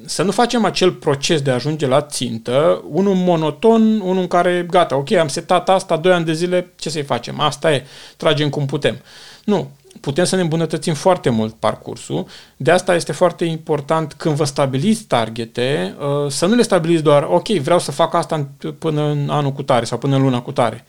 să 0.04 0.22
nu 0.22 0.30
facem 0.30 0.64
acel 0.64 0.92
proces 0.92 1.42
de 1.42 1.50
a 1.50 1.54
ajunge 1.54 1.86
la 1.86 2.02
țintă, 2.02 2.84
unul 2.90 3.14
monoton, 3.14 4.00
unul 4.00 4.20
în 4.20 4.26
care, 4.26 4.66
gata, 4.70 4.96
ok, 4.96 5.12
am 5.12 5.28
setat 5.28 5.68
asta, 5.68 5.96
doi 5.96 6.12
ani 6.12 6.24
de 6.24 6.32
zile, 6.32 6.72
ce 6.76 6.90
să-i 6.90 7.02
facem? 7.02 7.40
Asta 7.40 7.72
e, 7.72 7.86
tragem 8.16 8.48
cum 8.48 8.66
putem. 8.66 8.96
Nu, 9.44 9.70
putem 10.00 10.24
să 10.24 10.36
ne 10.36 10.42
îmbunătățim 10.42 10.94
foarte 10.94 11.30
mult 11.30 11.54
parcursul. 11.54 12.26
De 12.56 12.70
asta 12.70 12.94
este 12.94 13.12
foarte 13.12 13.44
important 13.44 14.12
când 14.12 14.34
vă 14.34 14.44
stabiliți 14.44 15.04
targete, 15.04 15.94
uh, 15.98 16.30
să 16.30 16.46
nu 16.46 16.54
le 16.54 16.62
stabiliți 16.62 17.02
doar, 17.02 17.26
ok, 17.30 17.48
vreau 17.48 17.78
să 17.78 17.90
fac 17.90 18.14
asta 18.14 18.48
până 18.78 19.02
în 19.02 19.28
anul 19.30 19.52
cu 19.52 19.62
tare 19.62 19.84
sau 19.84 19.98
până 19.98 20.16
în 20.16 20.22
luna 20.22 20.40
cu 20.40 20.52
tare. 20.52 20.84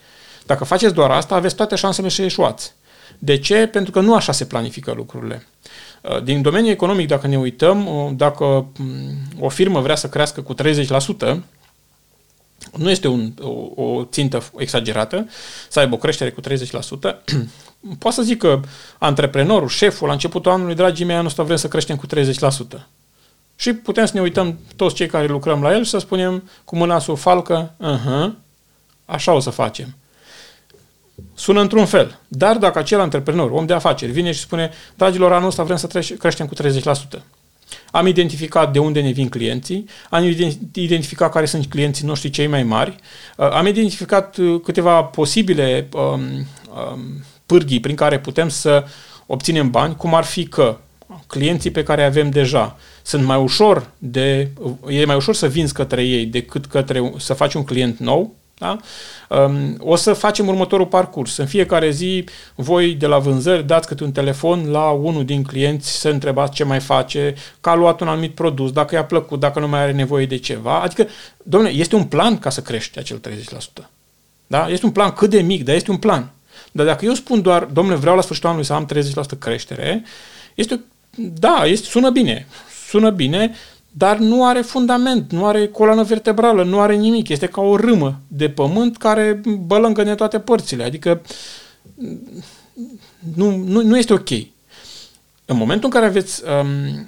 Dacă 0.46 0.64
faceți 0.64 0.94
doar 0.94 1.10
asta, 1.10 1.34
aveți 1.34 1.54
toate 1.54 1.74
șansele 1.74 2.08
să 2.08 2.22
ieșuați. 2.22 2.72
De 3.18 3.38
ce? 3.38 3.66
Pentru 3.66 3.92
că 3.92 4.00
nu 4.00 4.14
așa 4.14 4.32
se 4.32 4.44
planifică 4.44 4.92
lucrurile. 4.96 5.46
Uh, 6.02 6.22
din 6.22 6.42
domeniul 6.42 6.72
economic, 6.72 7.06
dacă 7.06 7.26
ne 7.26 7.38
uităm, 7.38 7.86
uh, 7.86 8.10
dacă 8.16 8.44
mm, 8.78 9.16
o 9.40 9.48
firmă 9.48 9.80
vrea 9.80 9.94
să 9.94 10.08
crească 10.08 10.40
cu 10.40 10.54
30%, 10.54 11.38
nu 12.76 12.90
este 12.90 13.08
un, 13.08 13.32
o, 13.40 13.82
o 13.82 14.04
țintă 14.04 14.42
exagerată 14.56 15.28
să 15.68 15.78
aibă 15.78 15.94
o 15.94 15.98
creștere 15.98 16.30
cu 16.30 16.40
30%. 16.40 16.44
Poate 17.98 18.16
să 18.16 18.22
zic 18.22 18.38
că 18.38 18.60
antreprenorul, 18.98 19.68
șeful, 19.68 20.06
la 20.06 20.12
începutul 20.12 20.52
anului, 20.52 20.74
dragii 20.74 21.04
mei, 21.04 21.14
anul 21.14 21.26
ăsta 21.26 21.42
vrem 21.42 21.56
să 21.56 21.68
creștem 21.68 21.96
cu 21.96 22.06
30%. 22.06 22.86
Și 23.56 23.72
putem 23.72 24.04
să 24.04 24.12
ne 24.14 24.20
uităm 24.20 24.58
toți 24.76 24.94
cei 24.94 25.06
care 25.06 25.26
lucrăm 25.26 25.62
la 25.62 25.72
el 25.72 25.84
și 25.84 25.90
să 25.90 25.98
spunem 25.98 26.48
cu 26.64 26.76
mâna 26.76 26.98
sub 26.98 27.16
falcă, 27.16 27.74
uh-huh, 27.80 28.30
așa 29.04 29.32
o 29.32 29.40
să 29.40 29.50
facem. 29.50 29.96
Sună 31.34 31.60
într-un 31.60 31.86
fel. 31.86 32.20
Dar 32.28 32.56
dacă 32.56 32.78
acel 32.78 33.00
antreprenor, 33.00 33.50
om 33.50 33.66
de 33.66 33.72
afaceri, 33.72 34.12
vine 34.12 34.32
și 34.32 34.40
spune, 34.40 34.70
dragilor, 34.96 35.32
anul 35.32 35.48
ăsta 35.48 35.62
vrem 35.62 35.76
să 35.76 36.14
creștem 36.18 36.46
cu 36.46 36.54
30%. 37.18 37.22
Am 37.90 38.06
identificat 38.06 38.72
de 38.72 38.78
unde 38.78 39.00
ne 39.00 39.10
vin 39.10 39.28
clienții, 39.28 39.84
am 40.10 40.24
identificat 40.72 41.32
care 41.32 41.46
sunt 41.46 41.66
clienții 41.66 42.06
noștri 42.06 42.30
cei 42.30 42.46
mai 42.46 42.62
mari, 42.62 42.96
uh, 43.36 43.50
am 43.50 43.66
identificat 43.66 44.36
uh, 44.36 44.60
câteva 44.64 45.02
posibile 45.02 45.88
um, 45.92 46.02
um, 46.12 47.24
pârghii 47.46 47.80
prin 47.80 47.94
care 47.94 48.18
putem 48.18 48.48
să 48.48 48.84
obținem 49.26 49.70
bani, 49.70 49.96
cum 49.96 50.14
ar 50.14 50.24
fi 50.24 50.46
că 50.46 50.78
clienții 51.26 51.70
pe 51.70 51.82
care 51.82 52.04
avem 52.04 52.30
deja 52.30 52.76
sunt 53.02 53.24
mai 53.24 53.36
ușor 53.36 53.90
de, 53.98 54.50
e 54.88 55.04
mai 55.04 55.16
ușor 55.16 55.34
să 55.34 55.48
vinzi 55.48 55.72
către 55.72 56.02
ei 56.04 56.26
decât 56.26 56.66
către, 56.66 57.12
să 57.18 57.34
faci 57.34 57.54
un 57.54 57.64
client 57.64 57.98
nou, 57.98 58.34
da? 58.58 58.76
Um, 59.28 59.76
o 59.78 59.96
să 59.96 60.12
facem 60.12 60.48
următorul 60.48 60.86
parcurs. 60.86 61.36
În 61.36 61.46
fiecare 61.46 61.90
zi, 61.90 62.24
voi 62.54 62.94
de 62.94 63.06
la 63.06 63.18
vânzări 63.18 63.66
dați 63.66 63.86
câte 63.86 64.04
un 64.04 64.12
telefon 64.12 64.70
la 64.70 64.90
unul 64.90 65.24
din 65.24 65.42
clienți 65.42 66.00
să 66.00 66.08
întrebați 66.08 66.54
ce 66.54 66.64
mai 66.64 66.80
face, 66.80 67.34
că 67.60 67.70
a 67.70 67.74
luat 67.74 68.00
un 68.00 68.08
anumit 68.08 68.34
produs, 68.34 68.72
dacă 68.72 68.94
i-a 68.94 69.04
plăcut, 69.04 69.40
dacă 69.40 69.60
nu 69.60 69.68
mai 69.68 69.80
are 69.80 69.92
nevoie 69.92 70.26
de 70.26 70.36
ceva. 70.36 70.80
Adică, 70.80 71.06
domnule, 71.42 71.72
este 71.72 71.96
un 71.96 72.04
plan 72.04 72.38
ca 72.38 72.50
să 72.50 72.60
crești 72.60 72.98
acel 72.98 73.20
30%. 73.82 73.88
Da? 74.46 74.68
Este 74.68 74.86
un 74.86 74.92
plan 74.92 75.10
cât 75.10 75.30
de 75.30 75.40
mic, 75.40 75.64
dar 75.64 75.74
este 75.74 75.90
un 75.90 75.96
plan. 75.96 76.30
Dar 76.72 76.86
dacă 76.86 77.04
eu 77.04 77.14
spun 77.14 77.42
doar, 77.42 77.64
domnule, 77.64 77.96
vreau 77.96 78.16
la 78.16 78.22
sfârșitul 78.22 78.48
anului 78.48 78.66
să 78.66 78.72
am 78.72 78.88
30% 79.36 79.38
creștere, 79.38 80.04
este, 80.54 80.80
da, 81.16 81.62
este, 81.64 81.86
sună 81.86 82.10
bine. 82.10 82.46
Sună 82.88 83.10
bine, 83.10 83.54
dar 83.90 84.18
nu 84.18 84.46
are 84.46 84.60
fundament, 84.60 85.32
nu 85.32 85.46
are 85.46 85.68
coloană 85.68 86.02
vertebrală, 86.02 86.64
nu 86.64 86.80
are 86.80 86.94
nimic. 86.94 87.28
Este 87.28 87.46
ca 87.46 87.60
o 87.60 87.76
râmă 87.76 88.20
de 88.26 88.50
pământ 88.50 88.96
care 88.96 89.40
bălângă 89.58 90.14
toate 90.14 90.38
părțile. 90.38 90.84
Adică 90.84 91.22
nu, 93.34 93.56
nu, 93.56 93.82
nu 93.82 93.98
este 93.98 94.12
ok. 94.12 94.30
În 95.44 95.56
momentul 95.56 95.84
în 95.84 95.90
care 95.90 96.06
aveți 96.06 96.42
um, 96.60 97.06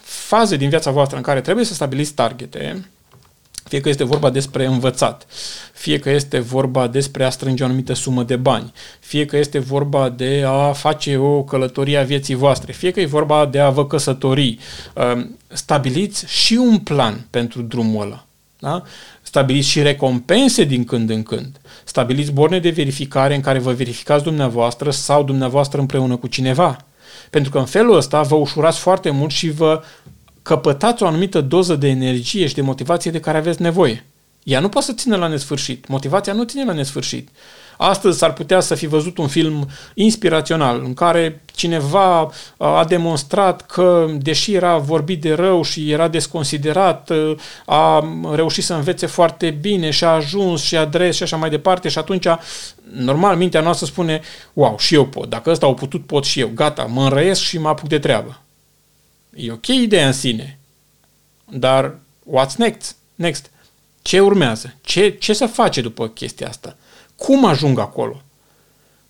faze 0.00 0.56
din 0.56 0.68
viața 0.68 0.90
voastră 0.90 1.16
în 1.16 1.22
care 1.22 1.40
trebuie 1.40 1.64
să 1.64 1.74
stabiliți 1.74 2.14
targete, 2.14 2.88
fie 3.74 3.82
că 3.82 3.88
este 3.88 4.04
vorba 4.04 4.30
despre 4.30 4.66
învățat, 4.66 5.26
fie 5.72 5.98
că 5.98 6.10
este 6.10 6.38
vorba 6.38 6.86
despre 6.86 7.24
a 7.24 7.30
strânge 7.30 7.62
o 7.62 7.66
anumită 7.66 7.92
sumă 7.92 8.22
de 8.22 8.36
bani, 8.36 8.72
fie 9.00 9.24
că 9.24 9.36
este 9.36 9.58
vorba 9.58 10.08
de 10.08 10.44
a 10.46 10.72
face 10.72 11.16
o 11.16 11.42
călătorie 11.42 11.98
a 11.98 12.02
vieții 12.02 12.34
voastre, 12.34 12.72
fie 12.72 12.90
că 12.90 13.00
e 13.00 13.06
vorba 13.06 13.46
de 13.46 13.58
a 13.58 13.70
vă 13.70 13.86
căsători, 13.86 14.58
um, 14.94 15.38
stabiliți 15.48 16.26
și 16.26 16.54
un 16.54 16.78
plan 16.78 17.26
pentru 17.30 17.62
drumul 17.62 18.02
ăla. 18.02 18.26
Da? 18.58 18.82
Stabiliți 19.22 19.68
și 19.68 19.82
recompense 19.82 20.64
din 20.64 20.84
când 20.84 21.10
în 21.10 21.22
când. 21.22 21.60
Stabiliți 21.84 22.32
borne 22.32 22.58
de 22.58 22.70
verificare 22.70 23.34
în 23.34 23.40
care 23.40 23.58
vă 23.58 23.72
verificați 23.72 24.24
dumneavoastră 24.24 24.90
sau 24.90 25.22
dumneavoastră 25.22 25.80
împreună 25.80 26.16
cu 26.16 26.26
cineva. 26.26 26.84
Pentru 27.30 27.50
că 27.50 27.58
în 27.58 27.66
felul 27.66 27.96
ăsta 27.96 28.22
vă 28.22 28.34
ușurați 28.34 28.78
foarte 28.78 29.10
mult 29.10 29.30
și 29.30 29.50
vă 29.50 29.82
căpătați 30.44 31.02
o 31.02 31.06
anumită 31.06 31.40
doză 31.40 31.76
de 31.76 31.88
energie 31.88 32.46
și 32.46 32.54
de 32.54 32.60
motivație 32.60 33.10
de 33.10 33.20
care 33.20 33.38
aveți 33.38 33.62
nevoie. 33.62 34.04
Ea 34.42 34.60
nu 34.60 34.68
poate 34.68 34.86
să 34.86 34.92
țină 34.92 35.16
la 35.16 35.26
nesfârșit. 35.26 35.88
Motivația 35.88 36.32
nu 36.32 36.42
ține 36.42 36.64
la 36.64 36.72
nesfârșit. 36.72 37.28
Astăzi 37.76 38.18
s-ar 38.18 38.32
putea 38.32 38.60
să 38.60 38.74
fi 38.74 38.86
văzut 38.86 39.18
un 39.18 39.28
film 39.28 39.68
inspirațional 39.94 40.82
în 40.84 40.94
care 40.94 41.42
cineva 41.54 42.22
uh, 42.22 42.30
a 42.56 42.84
demonstrat 42.88 43.66
că, 43.66 44.06
deși 44.18 44.54
era 44.54 44.76
vorbit 44.76 45.20
de 45.20 45.34
rău 45.34 45.62
și 45.62 45.90
era 45.90 46.08
desconsiderat, 46.08 47.10
uh, 47.10 47.36
a 47.66 48.04
reușit 48.32 48.64
să 48.64 48.74
învețe 48.74 49.06
foarte 49.06 49.50
bine 49.50 49.90
și 49.90 50.04
a 50.04 50.08
ajuns 50.08 50.62
și 50.62 50.76
adres 50.76 51.16
și 51.16 51.22
așa 51.22 51.36
mai 51.36 51.50
departe 51.50 51.88
și 51.88 51.98
atunci, 51.98 52.26
normal, 52.92 53.36
mintea 53.36 53.60
noastră 53.60 53.86
spune, 53.86 54.20
wow, 54.52 54.78
și 54.78 54.94
eu 54.94 55.06
pot, 55.06 55.28
dacă 55.28 55.50
ăsta 55.50 55.66
au 55.66 55.74
putut, 55.74 56.06
pot 56.06 56.24
și 56.24 56.40
eu, 56.40 56.50
gata, 56.54 56.82
mă 56.82 57.02
înrăiesc 57.02 57.40
și 57.40 57.58
mă 57.58 57.68
apuc 57.68 57.88
de 57.88 57.98
treabă. 57.98 58.43
E 59.36 59.52
ok 59.52 59.66
ideea 59.66 60.06
în 60.06 60.12
sine, 60.12 60.58
dar 61.50 61.98
what's 62.36 62.56
next? 62.56 62.96
Next. 63.14 63.50
Ce 64.02 64.20
urmează? 64.20 64.74
Ce, 64.80 65.10
ce 65.10 65.32
să 65.32 65.46
face 65.46 65.80
după 65.80 66.08
chestia 66.08 66.48
asta? 66.48 66.76
Cum 67.16 67.44
ajung 67.44 67.78
acolo? 67.78 68.22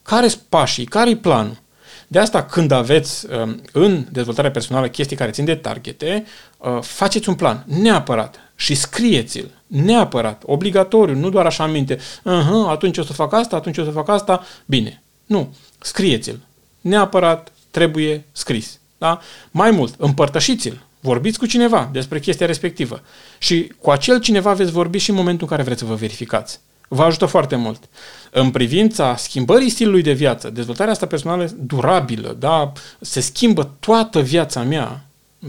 Care 0.02 0.28
sunt 0.28 0.42
pașii? 0.48 0.84
Care-i 0.84 1.16
planul? 1.16 1.62
De 2.08 2.18
asta, 2.18 2.44
când 2.44 2.70
aveți 2.70 3.26
um, 3.30 3.62
în 3.72 4.06
dezvoltarea 4.12 4.50
personală 4.50 4.88
chestii 4.88 5.16
care 5.16 5.30
țin 5.30 5.44
de 5.44 5.54
targete, 5.54 6.26
uh, 6.58 6.78
faceți 6.80 7.28
un 7.28 7.34
plan, 7.34 7.64
neapărat, 7.66 8.44
și 8.56 8.74
scrieți-l, 8.74 9.50
neapărat, 9.66 10.42
obligatoriu, 10.46 11.14
nu 11.14 11.30
doar 11.30 11.46
așa 11.46 11.64
în 11.64 11.70
minte, 11.70 11.96
uh-huh, 11.96 12.68
atunci 12.68 12.98
o 12.98 13.02
să 13.02 13.12
fac 13.12 13.32
asta, 13.32 13.56
atunci 13.56 13.78
o 13.78 13.84
să 13.84 13.90
fac 13.90 14.08
asta, 14.08 14.44
bine. 14.66 15.02
Nu, 15.26 15.54
scrieți-l. 15.78 16.40
Neapărat 16.80 17.52
trebuie 17.70 18.24
scris. 18.32 18.78
Da? 19.04 19.20
Mai 19.50 19.70
mult, 19.70 19.94
împărtășiți-l. 19.98 20.80
Vorbiți 21.00 21.38
cu 21.38 21.46
cineva 21.46 21.88
despre 21.92 22.20
chestia 22.20 22.46
respectivă. 22.46 23.02
Și 23.38 23.72
cu 23.80 23.90
acel 23.90 24.20
cineva 24.20 24.52
veți 24.52 24.70
vorbi 24.70 24.98
și 24.98 25.10
în 25.10 25.16
momentul 25.16 25.42
în 25.42 25.48
care 25.48 25.62
vreți 25.62 25.80
să 25.80 25.86
vă 25.86 25.94
verificați. 25.94 26.60
Vă 26.88 27.02
ajută 27.02 27.26
foarte 27.26 27.56
mult. 27.56 27.82
În 28.30 28.50
privința 28.50 29.16
schimbării 29.16 29.68
stilului 29.68 30.02
de 30.02 30.12
viață, 30.12 30.50
dezvoltarea 30.50 30.92
asta 30.92 31.06
personală 31.06 31.50
durabilă, 31.60 32.36
da? 32.38 32.72
se 33.00 33.20
schimbă 33.20 33.70
toată 33.80 34.20
viața 34.20 34.62
mea 34.62 35.04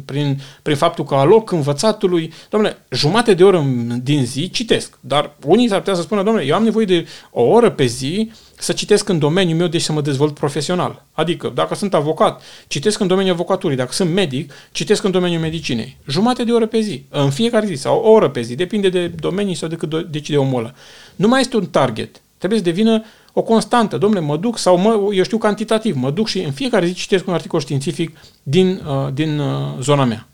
prin, 0.05 0.41
prin 0.62 0.75
faptul 0.75 1.05
că 1.05 1.15
aloc 1.15 1.51
învățatului, 1.51 2.34
domnule, 2.49 2.77
jumate 2.91 3.34
de 3.34 3.43
oră 3.43 3.65
din 4.03 4.25
zi 4.25 4.49
citesc, 4.49 4.97
dar 4.99 5.36
unii 5.45 5.67
s-ar 5.67 5.79
putea 5.79 5.93
să 5.93 6.01
spună, 6.01 6.23
domnule, 6.23 6.45
eu 6.45 6.55
am 6.55 6.63
nevoie 6.63 6.86
de 6.86 7.08
o 7.31 7.41
oră 7.41 7.69
pe 7.69 7.86
zi 7.86 8.31
să 8.58 8.73
citesc 8.73 9.10
în 9.10 9.19
domeniul 9.19 9.58
meu, 9.58 9.67
deci 9.67 9.81
să 9.81 9.91
mă 9.91 10.01
dezvolt 10.01 10.34
profesional. 10.34 11.05
Adică, 11.12 11.51
dacă 11.55 11.75
sunt 11.75 11.93
avocat, 11.93 12.41
citesc 12.67 12.99
în 12.99 13.08
domeniul 13.08 13.34
avocaturii, 13.34 13.77
dacă 13.77 13.91
sunt 13.91 14.13
medic, 14.13 14.53
citesc 14.71 15.03
în 15.03 15.12
domeniul 15.12 15.41
medicinei. 15.41 15.97
Jumate 16.08 16.43
de 16.43 16.51
oră 16.51 16.65
pe 16.65 16.79
zi, 16.79 17.03
în 17.10 17.29
fiecare 17.29 17.65
zi, 17.65 17.73
sau 17.73 17.99
o 17.99 18.10
oră 18.10 18.29
pe 18.29 18.41
zi, 18.41 18.55
depinde 18.55 18.89
de 18.89 19.08
domenii 19.08 19.55
sau 19.55 19.69
de 19.69 19.75
cât 19.75 20.12
decide 20.12 20.38
omul 20.38 20.60
ăla. 20.60 20.73
Nu 21.15 21.27
mai 21.27 21.39
este 21.39 21.58
un 21.58 21.65
target. 21.65 22.21
Trebuie 22.38 22.60
să 22.60 22.65
devină 22.65 23.03
o 23.38 23.41
constantă. 23.41 23.98
Domnule, 23.98 24.26
mă 24.26 24.38
duc 24.38 24.58
sau 24.58 24.78
mă, 24.78 25.10
eu 25.13 25.24
știu 25.24 25.38
cantitativ, 25.38 25.95
mă 25.95 26.12
duc 26.12 26.28
și 26.28 26.39
în 26.39 26.52
fiecare 26.52 26.86
zi 26.86 26.93
citesc 26.93 27.28
un 27.28 27.34
articol 27.34 27.60
științific 27.60 28.17
din, 28.43 28.82
uh, 28.88 29.13
din 29.13 29.39
uh, 29.39 29.80
zona 29.80 30.04
mea. 30.04 30.28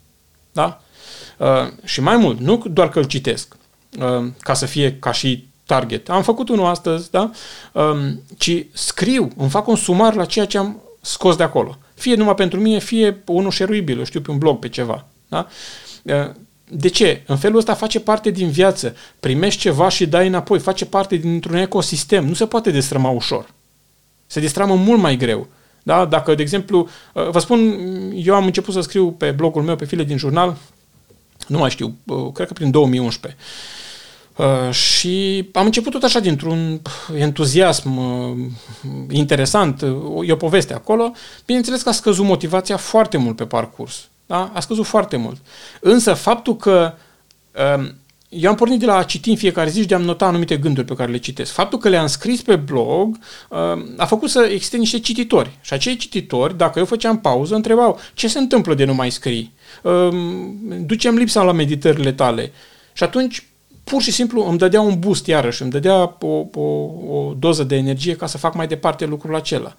Da? 0.51 0.81
Uh, 1.37 1.47
și 1.83 2.01
mai 2.01 2.17
mult, 2.17 2.39
nu 2.39 2.63
doar 2.71 2.89
că 2.89 2.99
îl 2.99 3.05
citesc, 3.05 3.55
uh, 3.99 4.27
ca 4.39 4.53
să 4.53 4.65
fie 4.65 4.97
ca 4.99 5.11
și 5.11 5.47
target. 5.65 6.09
Am 6.09 6.23
făcut 6.23 6.49
unul 6.49 6.65
astăzi, 6.65 7.11
da? 7.11 7.31
Um, 7.71 8.21
ci 8.37 8.65
scriu, 8.73 9.31
îmi 9.37 9.49
fac 9.49 9.67
un 9.67 9.75
sumar 9.75 10.15
la 10.15 10.25
ceea 10.25 10.45
ce 10.45 10.57
am 10.57 10.81
scos 11.01 11.35
de 11.35 11.43
acolo. 11.43 11.77
Fie 11.93 12.15
numai 12.15 12.33
pentru 12.33 12.59
mine, 12.59 12.79
fie 12.79 13.23
unul 13.25 13.51
șeruibil, 13.51 14.05
știu, 14.05 14.21
pe 14.21 14.31
un 14.31 14.37
blog, 14.37 14.59
pe 14.59 14.69
ceva. 14.69 15.05
Da? 15.27 15.47
Uh, 16.03 16.29
de 16.73 16.87
ce? 16.87 17.23
În 17.25 17.37
felul 17.37 17.57
ăsta 17.57 17.73
face 17.73 17.99
parte 17.99 18.29
din 18.29 18.49
viață. 18.49 18.95
Primești 19.19 19.59
ceva 19.59 19.89
și 19.89 20.05
dai 20.05 20.27
înapoi. 20.27 20.59
Face 20.59 20.85
parte 20.85 21.15
dintr-un 21.15 21.55
ecosistem. 21.55 22.27
Nu 22.27 22.33
se 22.33 22.45
poate 22.45 22.71
destrăma 22.71 23.09
ușor. 23.09 23.53
Se 24.27 24.39
destramă 24.39 24.75
mult 24.75 25.01
mai 25.01 25.17
greu. 25.17 25.47
Da? 25.83 26.05
Dacă, 26.05 26.35
de 26.35 26.41
exemplu, 26.41 26.89
uh, 27.13 27.29
vă 27.29 27.39
spun, 27.39 27.59
eu 28.15 28.35
am 28.35 28.45
început 28.45 28.73
să 28.73 28.81
scriu 28.81 29.11
pe 29.11 29.31
blogul 29.31 29.61
meu, 29.61 29.75
pe 29.75 29.85
file 29.85 30.03
din 30.03 30.17
jurnal, 30.17 30.57
nu 31.47 31.57
mai 31.57 31.69
știu, 31.69 31.95
uh, 32.05 32.31
cred 32.33 32.47
că 32.47 32.53
prin 32.53 32.71
2011. 32.71 33.41
Uh, 34.35 34.73
și 34.73 35.49
am 35.53 35.65
început 35.65 35.91
tot 35.91 36.03
așa 36.03 36.19
dintr-un 36.19 36.81
entuziasm 37.17 37.97
uh, 37.97 38.37
interesant, 39.09 39.81
uh, 39.81 40.27
e 40.27 40.31
o 40.31 40.35
poveste 40.35 40.73
acolo. 40.73 41.11
Bineînțeles 41.45 41.81
că 41.81 41.89
a 41.89 41.91
scăzut 41.91 42.25
motivația 42.25 42.77
foarte 42.77 43.17
mult 43.17 43.35
pe 43.35 43.45
parcurs. 43.45 44.09
Da? 44.31 44.51
A 44.53 44.59
scăzut 44.59 44.85
foarte 44.85 45.17
mult. 45.17 45.37
Însă 45.79 46.13
faptul 46.13 46.55
că 46.55 46.93
um, 47.77 47.95
eu 48.29 48.49
am 48.49 48.55
pornit 48.55 48.79
de 48.79 48.85
la 48.85 48.95
a 48.95 49.03
citi 49.03 49.29
în 49.29 49.35
fiecare 49.35 49.69
zi 49.69 49.81
și 49.81 49.87
de 49.87 49.95
a 49.95 49.97
nota 49.97 50.25
anumite 50.25 50.57
gânduri 50.57 50.85
pe 50.85 50.93
care 50.93 51.11
le 51.11 51.17
citesc. 51.17 51.51
Faptul 51.51 51.79
că 51.79 51.89
le-am 51.89 52.07
scris 52.07 52.41
pe 52.41 52.55
blog 52.55 53.17
um, 53.49 53.93
a 53.97 54.05
făcut 54.05 54.29
să 54.29 54.47
existe 54.51 54.77
niște 54.77 54.99
cititori. 54.99 55.57
Și 55.61 55.73
acei 55.73 55.95
cititori, 55.95 56.57
dacă 56.57 56.79
eu 56.79 56.85
făceam 56.85 57.19
pauză, 57.19 57.55
întrebau 57.55 57.99
ce 58.13 58.27
se 58.27 58.39
întâmplă 58.39 58.73
de 58.73 58.85
nu 58.85 58.93
mai 58.93 59.09
scrii? 59.09 59.53
Um, 59.81 60.57
ducem 60.85 61.15
lipsa 61.15 61.43
la 61.43 61.51
meditările 61.51 62.11
tale. 62.11 62.51
Și 62.93 63.03
atunci 63.03 63.47
pur 63.83 64.01
și 64.01 64.11
simplu 64.11 64.47
îmi 64.47 64.57
dădea 64.57 64.81
un 64.81 64.99
boost 64.99 65.27
iarăși, 65.27 65.61
îmi 65.61 65.71
dădea 65.71 66.17
o, 66.19 66.45
o, 66.53 66.61
o 67.09 67.33
doză 67.39 67.63
de 67.63 67.75
energie 67.75 68.15
ca 68.15 68.25
să 68.25 68.37
fac 68.37 68.53
mai 68.53 68.67
departe 68.67 69.05
lucrul 69.05 69.35
acela. 69.35 69.75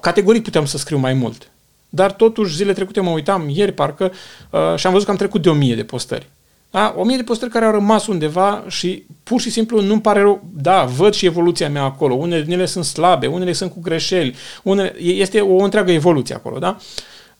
Categoric 0.00 0.42
puteam 0.42 0.66
să 0.66 0.78
scriu 0.78 0.98
mai 0.98 1.14
mult. 1.14 1.50
Dar 1.90 2.12
totuși, 2.12 2.56
zile 2.56 2.72
trecute 2.72 3.00
mă 3.00 3.10
uitam, 3.10 3.48
ieri 3.48 3.72
parcă, 3.72 4.12
uh, 4.50 4.76
și 4.76 4.86
am 4.86 4.92
văzut 4.92 5.06
că 5.06 5.12
am 5.12 5.18
trecut 5.18 5.42
de 5.42 5.48
o 5.48 5.54
mie 5.54 5.74
de 5.74 5.84
postări. 5.84 6.28
Da? 6.70 6.94
O 6.96 7.04
mie 7.04 7.16
de 7.16 7.22
postări 7.22 7.50
care 7.50 7.64
au 7.64 7.70
rămas 7.70 8.06
undeva 8.06 8.64
și 8.68 9.04
pur 9.22 9.40
și 9.40 9.50
simplu 9.50 9.80
nu-mi 9.80 10.00
pare 10.00 10.20
rău. 10.20 10.44
Da, 10.52 10.84
văd 10.84 11.14
și 11.14 11.26
evoluția 11.26 11.68
mea 11.68 11.82
acolo. 11.82 12.14
Unele 12.14 12.42
din 12.42 12.52
ele 12.52 12.66
sunt 12.66 12.84
slabe, 12.84 13.26
unele 13.26 13.52
sunt 13.52 13.72
cu 13.72 13.80
greșeli. 13.80 14.34
Unele, 14.62 15.00
este 15.00 15.40
o 15.40 15.56
întreagă 15.62 15.92
evoluție 15.92 16.34
acolo, 16.34 16.58
da? 16.58 16.76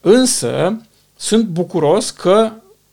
Însă, 0.00 0.80
sunt 1.16 1.44
bucuros 1.44 2.10
că 2.10 2.52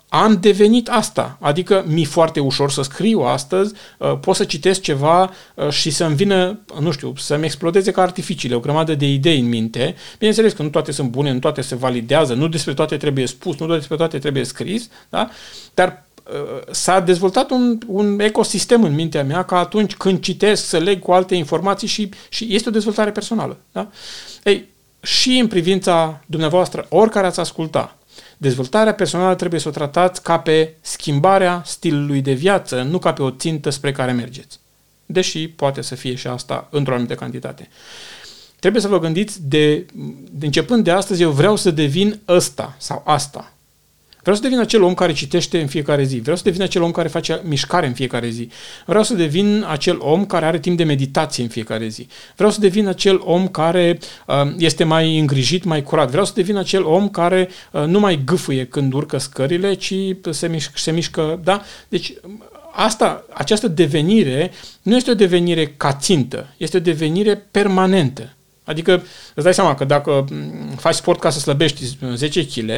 am 0.10 0.38
devenit 0.40 0.90
asta. 0.90 1.38
Adică 1.40 1.84
mi-e 1.88 2.06
foarte 2.06 2.40
ușor 2.40 2.72
să 2.72 2.82
scriu 2.82 3.20
astăzi, 3.20 3.74
uh, 3.98 4.18
pot 4.22 4.36
să 4.36 4.44
citesc 4.44 4.82
ceva 4.82 5.32
uh, 5.56 5.70
și 5.70 5.90
să-mi 5.90 6.16
vină, 6.16 6.60
nu 6.80 6.92
știu, 6.92 7.14
să-mi 7.18 7.46
explodeze 7.46 7.92
ca 7.92 8.02
artificiile, 8.02 8.56
o 8.56 8.60
grămadă 8.60 8.96
de 8.96 9.12
idei 9.12 9.40
în 9.40 9.50
minte. 9.50 9.96
Bineînțeles 10.18 10.54
că 10.54 10.64
nu 10.64 10.70
toate 10.70 10.92
sunt 10.92 11.10
bune, 11.10 11.32
nu 11.32 11.40
toate 11.40 11.62
se 11.62 11.76
validează, 11.76 12.34
nu 12.34 12.48
despre 12.48 12.74
toate 12.74 12.98
trebuie 12.98 13.26
spus, 13.26 13.58
nu 13.58 13.68
despre 13.68 13.96
toate 13.96 14.20
trebuie 14.20 14.44
scris, 14.44 14.90
da? 15.10 15.30
dar 15.74 16.06
uh, 16.32 16.62
s-a 16.72 17.00
dezvoltat 17.00 17.50
un, 17.50 17.78
un 17.88 18.20
ecosistem 18.20 18.84
în 18.84 18.94
mintea 18.94 19.24
mea 19.24 19.44
ca 19.44 19.60
atunci 19.60 19.96
când 19.96 20.20
citesc 20.20 20.66
să 20.66 20.78
leg 20.78 21.00
cu 21.00 21.12
alte 21.12 21.36
informații 21.36 21.88
și, 21.88 22.10
și 22.30 22.48
este 22.50 22.70
o 22.70 22.72
dezvoltare 22.72 23.12
personală. 23.12 23.58
Da? 23.72 23.88
Ei, 24.44 24.68
și 25.02 25.38
în 25.38 25.48
privința 25.48 26.22
dumneavoastră, 26.26 26.86
oricare 26.90 27.28
ați 27.28 27.40
asculta, 27.40 27.98
Dezvoltarea 28.38 28.94
personală 28.94 29.36
trebuie 29.36 29.60
să 29.60 29.68
o 29.68 29.72
tratați 29.72 30.24
ca 30.24 30.40
pe 30.40 30.74
schimbarea 30.82 31.62
stilului 31.66 32.22
de 32.22 32.34
viață, 32.34 32.82
nu 32.82 33.00
ca 33.00 33.14
pe 33.14 33.22
o 33.22 33.32
țintă 33.32 33.70
spre 33.70 33.92
care 33.92 34.12
mergeți. 34.12 34.60
Deși 35.06 35.48
poate 35.48 35.82
să 35.82 35.96
fie 35.96 36.16
și 36.16 36.28
asta 36.28 36.68
într-o 36.72 36.94
anumită 36.94 37.16
cantitate. 37.16 37.70
Trebuie 38.60 38.82
să 38.82 38.88
vă 38.88 39.00
gândiți 39.00 39.48
de, 39.48 39.86
de 40.32 40.46
începând 40.46 40.84
de 40.84 40.92
astăzi, 40.92 41.22
eu 41.22 41.32
vreau 41.32 41.56
să 41.56 41.72
devin 41.72 42.20
ăsta 42.28 42.76
sau 42.78 43.02
asta. 43.06 43.52
Vreau 44.28 44.42
să 44.42 44.48
devin 44.48 44.64
acel 44.64 44.84
om 44.84 44.94
care 44.94 45.14
citește 45.14 45.62
în 45.62 45.68
fiecare 45.68 46.04
zi. 46.04 46.20
Vreau 46.20 46.38
să 46.38 46.44
devin 46.44 46.62
acel 46.62 46.82
om 46.82 46.92
care 46.92 47.08
face 47.08 47.42
mișcare 47.44 47.88
în 47.88 47.94
fiecare 47.94 48.30
zi. 48.30 48.50
Vreau 48.86 49.04
să 49.04 49.14
devin 49.14 49.66
acel 49.68 49.98
om 50.00 50.26
care 50.26 50.46
are 50.46 50.60
timp 50.60 50.78
de 50.78 50.84
meditație 50.84 51.44
în 51.44 51.50
fiecare 51.50 51.88
zi. 51.88 52.08
Vreau 52.36 52.52
să 52.52 52.60
devin 52.60 52.88
acel 52.88 53.22
om 53.24 53.48
care 53.48 54.00
uh, 54.28 54.36
este 54.58 54.84
mai 54.84 55.20
îngrijit, 55.20 55.64
mai 55.64 55.84
curat. 55.84 56.10
Vreau 56.10 56.26
să 56.26 56.32
devin 56.36 56.56
acel 56.56 56.86
om 56.86 57.10
care 57.10 57.50
uh, 57.72 57.84
nu 57.86 58.00
mai 58.00 58.22
gâfâie 58.26 58.66
când 58.66 58.94
urcă 58.94 59.18
scările, 59.18 59.74
ci 59.74 59.94
se, 60.30 60.48
mișc, 60.48 60.78
se 60.78 60.92
mișcă. 60.92 61.40
Da? 61.44 61.62
Deci 61.90 62.14
asta, 62.72 63.26
această 63.34 63.68
devenire 63.68 64.52
nu 64.82 64.96
este 64.96 65.12
o 65.12 65.16
devenire 65.16 65.74
ca 65.78 65.94
țintă, 65.94 66.54
este 66.58 66.78
o 66.78 66.80
devenire 66.80 67.36
permanentă. 67.52 68.37
Adică 68.68 69.04
îți 69.34 69.44
dai 69.44 69.54
seama 69.54 69.76
că 69.76 69.86
dacă 69.86 70.26
mm, 70.32 70.76
faci 70.76 70.96
sport 70.96 71.20
ca 71.20 71.30
să 71.30 71.40
slăbești 71.40 71.98
10 72.16 72.46
kg, 72.46 72.70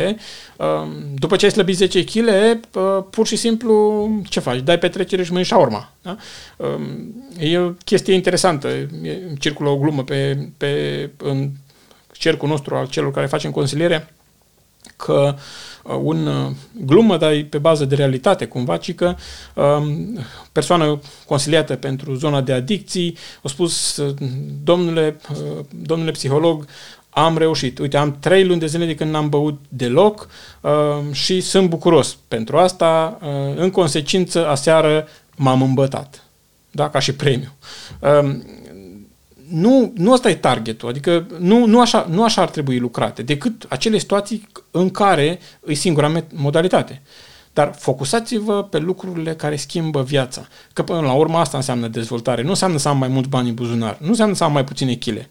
um, 0.58 0.94
după 1.16 1.36
ce 1.36 1.46
ai 1.46 1.52
slăbit 1.52 1.76
10 1.76 2.04
kg, 2.04 2.28
uh, 2.28 3.04
pur 3.10 3.28
și 3.28 3.36
simplu 3.36 4.10
ce 4.30 4.40
faci? 4.40 4.60
Dai 4.60 4.80
petrecere 4.80 5.24
și 5.24 5.32
mănânci 5.32 5.52
urma. 5.52 5.92
Da? 6.02 6.18
Um, 6.58 7.14
e 7.40 7.58
o 7.58 7.70
chestie 7.70 8.14
interesantă. 8.14 8.70
Circulă 9.40 9.70
o 9.70 9.78
glumă 9.78 10.04
pe, 10.04 10.48
pe, 10.58 11.10
în 11.18 11.50
cercul 12.12 12.48
nostru 12.50 12.76
al 12.76 12.88
celor 12.88 13.12
care 13.12 13.26
facem 13.26 13.52
consiliere 13.52 14.14
că 15.06 15.36
uh, 15.84 16.00
un 16.02 16.28
uh, 16.28 16.52
glumă, 16.86 17.18
dar 17.18 17.46
pe 17.50 17.58
bază 17.58 17.86
de 17.86 17.96
realitate 17.96 18.46
cumva, 18.46 18.78
ci 18.78 18.96
că 18.96 19.16
um, 19.56 20.20
persoană 20.52 21.00
consiliată 21.26 21.76
pentru 21.76 22.14
zona 22.14 22.42
de 22.42 22.54
adicții 22.54 23.18
a 23.44 23.48
spus, 23.48 23.98
uh, 23.98 24.16
domnule, 24.64 25.20
domnule 25.70 26.12
psiholog, 26.12 26.66
am 27.10 27.38
reușit. 27.38 27.80
Uite, 27.80 27.98
am 27.98 28.18
trei 28.20 28.46
luni 28.46 28.60
de 28.60 28.66
zile 28.66 28.86
de 28.86 28.96
când 28.96 29.12
n-am 29.12 29.30
băut 29.30 29.60
deloc 29.70 30.30
uh, 30.62 30.72
și 31.12 31.42
sunt 31.42 31.70
bucuros 31.70 32.18
pentru 32.28 32.58
asta. 32.58 33.18
Uh, 33.22 33.28
în 33.56 33.70
consecință, 33.70 34.48
aseară 34.48 35.08
m-am 35.36 35.62
îmbătat. 35.62 36.24
Da? 36.72 36.90
Ca 36.90 37.00
și 37.00 37.14
premiu. 37.14 37.54
Uh, 38.00 38.36
nu, 39.52 39.94
nu 39.96 40.12
ăsta 40.12 40.30
e 40.30 40.36
targetul, 40.36 40.90
adică 40.90 41.28
nu, 41.40 41.66
nu, 41.66 41.82
așa, 41.82 42.08
nu 42.10 42.24
așa 42.24 42.42
ar 42.42 42.50
trebui 42.50 42.80
lucrate, 42.80 43.22
decât 43.22 43.66
acele 43.70 43.98
situații 43.98 44.48
în 44.72 44.90
care 44.90 45.40
e 45.66 45.74
singura 45.74 46.24
modalitate. 46.34 47.02
Dar 47.54 47.74
focusați-vă 47.78 48.64
pe 48.64 48.78
lucrurile 48.78 49.36
care 49.36 49.56
schimbă 49.56 50.04
viața. 50.04 50.48
Că 50.74 50.84
până 50.84 51.00
la 51.00 51.14
urmă 51.14 51.38
asta 51.38 51.58
înseamnă 51.58 51.88
dezvoltare. 51.88 52.42
Nu 52.42 52.50
înseamnă 52.50 52.78
să 52.78 52.88
am 52.88 52.98
mai 52.98 53.08
mulți 53.08 53.30
bani 53.30 53.50
în 53.50 53.56
buzunar. 53.56 53.98
Nu 54.02 54.08
înseamnă 54.08 54.36
să 54.36 54.44
am 54.44 54.52
mai 54.52 54.64
puține 54.64 54.94
chile. 54.94 55.30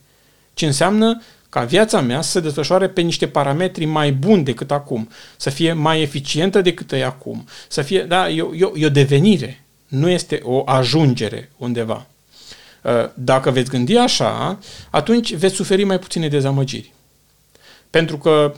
Ci 0.55 0.63
înseamnă 0.63 1.23
ca 1.49 1.65
viața 1.65 2.01
mea 2.01 2.21
să 2.21 2.31
se 2.31 2.41
desfășoare 2.41 2.89
pe 2.89 3.01
niște 3.01 3.27
parametri 3.27 3.85
mai 3.85 4.13
buni 4.13 4.45
decât 4.45 4.71
acum. 4.71 5.09
Să 5.37 5.51
fie 5.51 5.73
mai 5.73 6.03
eficientă 6.03 6.61
decât 6.61 6.93
e 6.93 7.05
acum. 7.05 7.45
Să 7.69 7.83
fie, 7.83 8.03
da, 8.03 8.31
e, 8.31 8.49
e, 8.53 8.73
e 8.75 8.87
o 8.87 8.91
devenire. 8.91 9.65
Nu 9.89 10.09
este 10.09 10.41
o 10.43 10.63
ajungere 10.67 11.51
undeva. 11.57 12.07
Uh, 12.89 13.11
dacă 13.15 13.51
veți 13.51 13.71
gândi 13.71 13.97
așa, 13.97 14.59
atunci 14.91 15.35
veți 15.35 15.55
suferi 15.55 15.85
mai 15.85 15.99
puține 15.99 16.29
dezamăgiri. 16.29 16.93
Pentru 17.91 18.19
că 18.19 18.55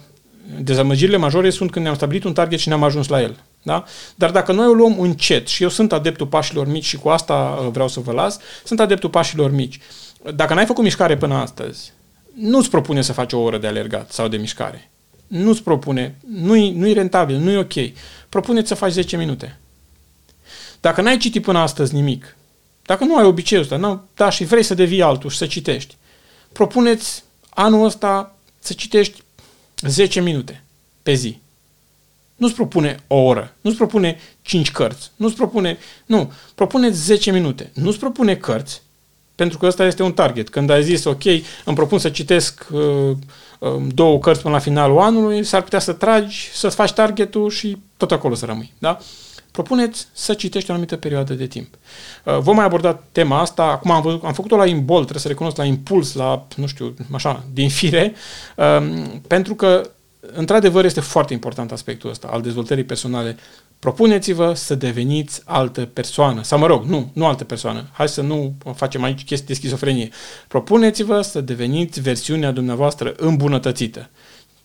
dezamăgirile 0.61 1.17
majore 1.17 1.51
sunt 1.51 1.71
când 1.71 1.85
ne-am 1.85 1.97
stabilit 1.97 2.25
un 2.25 2.33
target 2.33 2.59
și 2.59 2.69
ne-am 2.69 2.83
ajuns 2.83 3.09
la 3.09 3.21
el. 3.21 3.37
Da? 3.63 3.85
Dar 4.15 4.31
dacă 4.31 4.53
noi 4.53 4.67
o 4.67 4.73
luăm 4.73 5.01
încet, 5.01 5.47
și 5.47 5.63
eu 5.63 5.69
sunt 5.69 5.93
adeptul 5.93 6.27
pașilor 6.27 6.67
mici 6.67 6.85
și 6.85 6.97
cu 6.97 7.09
asta 7.09 7.59
uh, 7.63 7.69
vreau 7.73 7.89
să 7.89 8.01
vă 8.01 8.13
las, 8.13 8.39
sunt 8.65 8.81
adeptul 8.81 9.11
pașilor 9.11 9.51
mici. 9.51 9.79
Dacă 10.35 10.55
n-ai 10.55 10.67
făcut 10.67 10.85
mișcare 10.85 11.17
până 11.17 11.35
astăzi, 11.35 11.93
nu-ți 12.35 12.71
propune 12.71 13.03
să 13.03 13.13
faci 13.13 13.33
o 13.33 13.39
oră 13.39 13.59
de 13.59 13.67
alergat 13.67 14.13
sau 14.13 14.29
de 14.29 14.37
mișcare. 14.37 14.91
Nu-ți 15.27 15.63
propune, 15.63 16.19
nu-i, 16.35 16.73
nu-i 16.73 16.93
rentabil, 16.93 17.37
nu-i 17.37 17.57
ok. 17.57 17.73
Propuneți 18.29 18.69
să 18.69 18.75
faci 18.75 18.93
10 18.93 19.17
minute. 19.17 19.59
Dacă 20.81 21.01
n-ai 21.01 21.17
citit 21.17 21.43
până 21.43 21.59
astăzi 21.59 21.95
nimic, 21.95 22.37
dacă 22.91 23.05
nu 23.05 23.17
ai 23.17 23.25
obiceiul 23.25 23.65
ăsta, 23.65 23.77
nu, 23.77 24.03
da, 24.15 24.31
și 24.31 24.45
vrei 24.45 24.63
să 24.63 24.75
devii 24.75 25.03
altul 25.03 25.31
și 25.31 25.37
să 25.37 25.47
citești, 25.47 25.97
propuneți 26.53 27.25
anul 27.49 27.85
ăsta 27.85 28.37
să 28.59 28.73
citești 28.73 29.23
10 29.81 30.21
minute 30.21 30.65
pe 31.03 31.13
zi. 31.13 31.39
Nu-ți 32.37 32.55
propune 32.55 32.97
o 33.07 33.17
oră, 33.17 33.55
nu-ți 33.61 33.77
propune 33.77 34.19
5 34.43 34.71
cărți, 34.71 35.11
nu-ți 35.17 35.35
propune... 35.35 35.79
Nu, 36.07 36.33
propuneți 36.55 36.99
10 37.05 37.31
minute. 37.31 37.71
Nu-ți 37.75 37.99
propune 37.99 38.37
cărți, 38.37 38.83
pentru 39.35 39.59
că 39.59 39.67
ăsta 39.67 39.87
este 39.87 40.03
un 40.03 40.13
target. 40.13 40.49
Când 40.49 40.71
ai 40.71 40.85
zis, 40.85 41.05
ok, 41.05 41.25
îmi 41.65 41.77
propun 41.77 41.99
să 41.99 42.09
citesc 42.09 42.67
uh, 42.73 42.81
uh, 43.59 43.83
două 43.95 44.19
cărți 44.19 44.43
până 44.43 44.55
la 44.55 44.61
finalul 44.61 44.99
anului, 44.99 45.45
s-ar 45.45 45.63
putea 45.63 45.79
să 45.79 45.93
tragi, 45.93 46.51
să-ți 46.53 46.77
faci 46.77 46.93
targetul 46.93 47.51
și 47.51 47.77
tot 47.97 48.13
acolo 48.13 48.35
să 48.35 48.45
rămâi. 48.47 48.73
Da? 48.79 48.99
Propuneți 49.53 50.07
să 50.13 50.35
citești 50.35 50.71
o 50.71 50.73
anumită 50.73 50.97
perioadă 50.97 51.35
de 51.35 51.47
timp. 51.47 51.75
Uh, 52.25 52.39
vom 52.39 52.55
mai 52.55 52.65
aborda 52.65 53.03
tema 53.13 53.41
asta, 53.41 53.63
acum 53.63 53.91
am, 53.91 54.03
văzut, 54.03 54.25
am 54.25 54.33
făcut-o 54.33 54.57
la 54.57 54.67
imbol, 54.67 55.01
trebuie 55.01 55.23
să 55.23 55.29
recunosc, 55.29 55.57
la 55.57 55.65
impuls, 55.65 56.15
la, 56.15 56.47
nu 56.57 56.67
știu, 56.67 56.95
așa, 57.13 57.45
din 57.53 57.69
fire, 57.69 58.15
um, 58.57 59.21
pentru 59.27 59.55
că, 59.55 59.91
într-adevăr, 60.33 60.85
este 60.85 61.01
foarte 61.01 61.33
important 61.33 61.73
aspectul 61.73 62.11
ăsta 62.11 62.29
al 62.31 62.41
dezvoltării 62.41 62.85
personale. 62.85 63.37
Propuneți-vă 63.79 64.53
să 64.55 64.75
deveniți 64.75 65.43
altă 65.45 65.81
persoană, 65.85 66.43
sau 66.43 66.59
mă 66.59 66.67
rog, 66.67 66.85
nu, 66.85 67.11
nu 67.13 67.27
altă 67.27 67.45
persoană, 67.45 67.89
hai 67.93 68.09
să 68.09 68.21
nu 68.21 68.55
facem 68.75 69.03
aici 69.03 69.25
chestii 69.25 69.47
de 69.47 69.55
schizofrenie. 69.55 70.09
Propuneți-vă 70.49 71.21
să 71.21 71.41
deveniți 71.41 72.01
versiunea 72.01 72.51
dumneavoastră 72.51 73.15
îmbunătățită. 73.17 74.11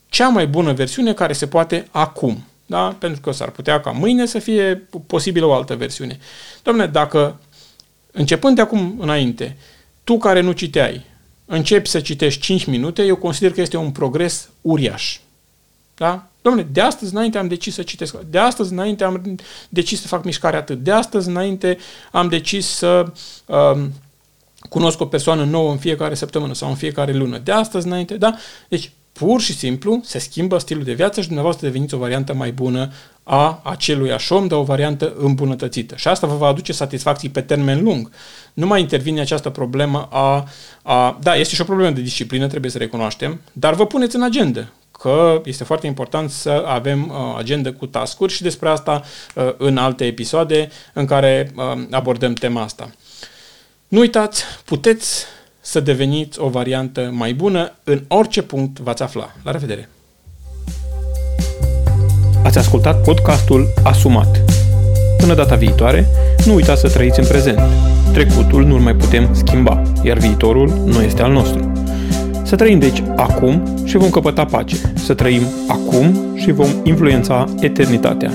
Cea 0.09 0.29
mai 0.29 0.47
bună 0.47 0.73
versiune 0.73 1.13
care 1.13 1.33
se 1.33 1.47
poate 1.47 1.87
acum 1.91 2.43
da? 2.65 2.95
pentru 2.99 3.21
că 3.21 3.31
s-ar 3.31 3.49
putea 3.49 3.79
ca 3.79 3.91
mâine 3.91 4.25
să 4.25 4.39
fie 4.39 4.87
posibilă 5.07 5.45
o 5.45 5.53
altă 5.53 5.75
versiune. 5.75 6.19
Domnule, 6.63 6.87
dacă 6.87 7.39
începând 8.11 8.55
de 8.55 8.61
acum 8.61 8.95
înainte, 8.99 9.57
tu 10.03 10.17
care 10.17 10.41
nu 10.41 10.51
citeai, 10.51 11.05
începi 11.45 11.89
să 11.89 11.99
citești 11.99 12.41
5 12.41 12.65
minute, 12.65 13.03
eu 13.03 13.15
consider 13.15 13.51
că 13.51 13.61
este 13.61 13.77
un 13.77 13.91
progres 13.91 14.49
uriaș. 14.61 15.19
Da? 15.95 16.27
Domnule, 16.41 16.67
de 16.71 16.81
astăzi 16.81 17.13
înainte 17.13 17.37
am 17.37 17.47
decis 17.47 17.73
să 17.73 17.83
citesc, 17.83 18.15
de 18.19 18.37
astăzi 18.37 18.71
înainte 18.71 19.03
am 19.03 19.35
decis 19.69 20.01
să 20.01 20.07
fac 20.07 20.23
mișcare 20.23 20.57
atât, 20.57 20.83
de 20.83 20.91
astăzi 20.91 21.29
înainte 21.29 21.77
am 22.11 22.27
decis 22.27 22.67
să 22.67 23.11
um, 23.45 23.93
cunosc 24.69 24.99
o 25.01 25.05
persoană 25.05 25.43
nouă 25.43 25.71
în 25.71 25.77
fiecare 25.77 26.15
săptămână 26.15 26.53
sau 26.53 26.69
în 26.69 26.75
fiecare 26.75 27.13
lună, 27.13 27.37
de 27.37 27.51
astăzi 27.51 27.87
înainte, 27.87 28.17
da? 28.17 28.35
Deci, 28.67 28.91
pur 29.17 29.41
și 29.41 29.53
simplu 29.53 30.01
se 30.03 30.19
schimbă 30.19 30.57
stilul 30.57 30.83
de 30.83 30.93
viață 30.93 31.19
și 31.19 31.25
dumneavoastră 31.25 31.67
deveniți 31.67 31.93
o 31.93 31.97
variantă 31.97 32.33
mai 32.33 32.51
bună 32.51 32.91
a 33.23 33.61
acelui 33.63 34.15
om, 34.29 34.47
dar 34.47 34.59
o 34.59 34.63
variantă 34.63 35.13
îmbunătățită. 35.17 35.95
Și 35.97 36.07
asta 36.07 36.27
vă 36.27 36.35
va 36.35 36.47
aduce 36.47 36.73
satisfacții 36.73 37.29
pe 37.29 37.41
termen 37.41 37.83
lung. 37.83 38.09
Nu 38.53 38.67
mai 38.67 38.81
intervine 38.81 39.21
această 39.21 39.49
problemă 39.49 40.07
a, 40.11 40.47
a... 40.83 41.17
Da, 41.21 41.35
este 41.35 41.55
și 41.55 41.61
o 41.61 41.63
problemă 41.63 41.91
de 41.91 42.01
disciplină, 42.01 42.47
trebuie 42.47 42.71
să 42.71 42.77
recunoaștem, 42.77 43.41
dar 43.53 43.73
vă 43.73 43.85
puneți 43.85 44.15
în 44.15 44.23
agenda 44.23 44.71
că 44.91 45.41
este 45.45 45.63
foarte 45.63 45.87
important 45.87 46.29
să 46.29 46.63
avem 46.67 47.09
uh, 47.09 47.35
agenda 47.37 47.73
cu 47.73 47.85
tascuri 47.85 48.33
și 48.33 48.41
despre 48.41 48.69
asta 48.69 49.03
uh, 49.35 49.53
în 49.57 49.77
alte 49.77 50.05
episoade 50.05 50.69
în 50.93 51.05
care 51.05 51.51
uh, 51.55 51.83
abordăm 51.91 52.33
tema 52.33 52.61
asta. 52.61 52.91
Nu 53.87 53.99
uitați, 53.99 54.43
puteți 54.65 55.25
să 55.65 55.79
deveniți 55.79 56.39
o 56.39 56.49
variantă 56.49 57.09
mai 57.13 57.33
bună 57.33 57.71
în 57.83 58.03
orice 58.07 58.41
punct 58.41 58.79
v-ați 58.79 59.03
afla. 59.03 59.31
La 59.43 59.51
revedere! 59.51 59.89
Ați 62.43 62.57
ascultat 62.57 63.01
podcastul 63.01 63.73
Asumat 63.83 64.41
Până 65.17 65.33
data 65.33 65.55
viitoare, 65.55 66.07
nu 66.45 66.53
uitați 66.53 66.81
să 66.81 66.89
trăiți 66.89 67.19
în 67.19 67.25
prezent. 67.25 67.59
Trecutul 68.13 68.65
nu-l 68.65 68.79
mai 68.79 68.95
putem 68.95 69.33
schimba, 69.33 69.81
iar 70.03 70.17
viitorul 70.17 70.67
nu 70.85 71.01
este 71.01 71.21
al 71.21 71.31
nostru. 71.31 71.71
Să 72.43 72.55
trăim 72.55 72.79
deci 72.79 73.03
acum 73.15 73.83
și 73.85 73.97
vom 73.97 74.09
căpăta 74.09 74.45
pace. 74.45 74.75
Să 74.95 75.13
trăim 75.13 75.41
acum 75.67 76.35
și 76.35 76.51
vom 76.51 76.69
influența 76.83 77.45
eternitatea. 77.59 78.31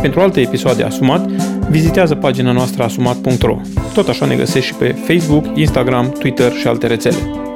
Pentru 0.00 0.20
alte 0.20 0.40
episoade 0.40 0.82
Asumat, 0.82 1.26
vizitează 1.70 2.14
pagina 2.14 2.52
noastră 2.52 2.82
asumat.ro. 2.82 3.60
Tot 3.94 4.08
așa 4.08 4.26
ne 4.26 4.36
găsești 4.36 4.66
și 4.66 4.74
pe 4.74 4.96
Facebook, 5.06 5.44
Instagram, 5.54 6.10
Twitter 6.10 6.52
și 6.52 6.66
alte 6.66 6.86
rețele. 6.86 7.49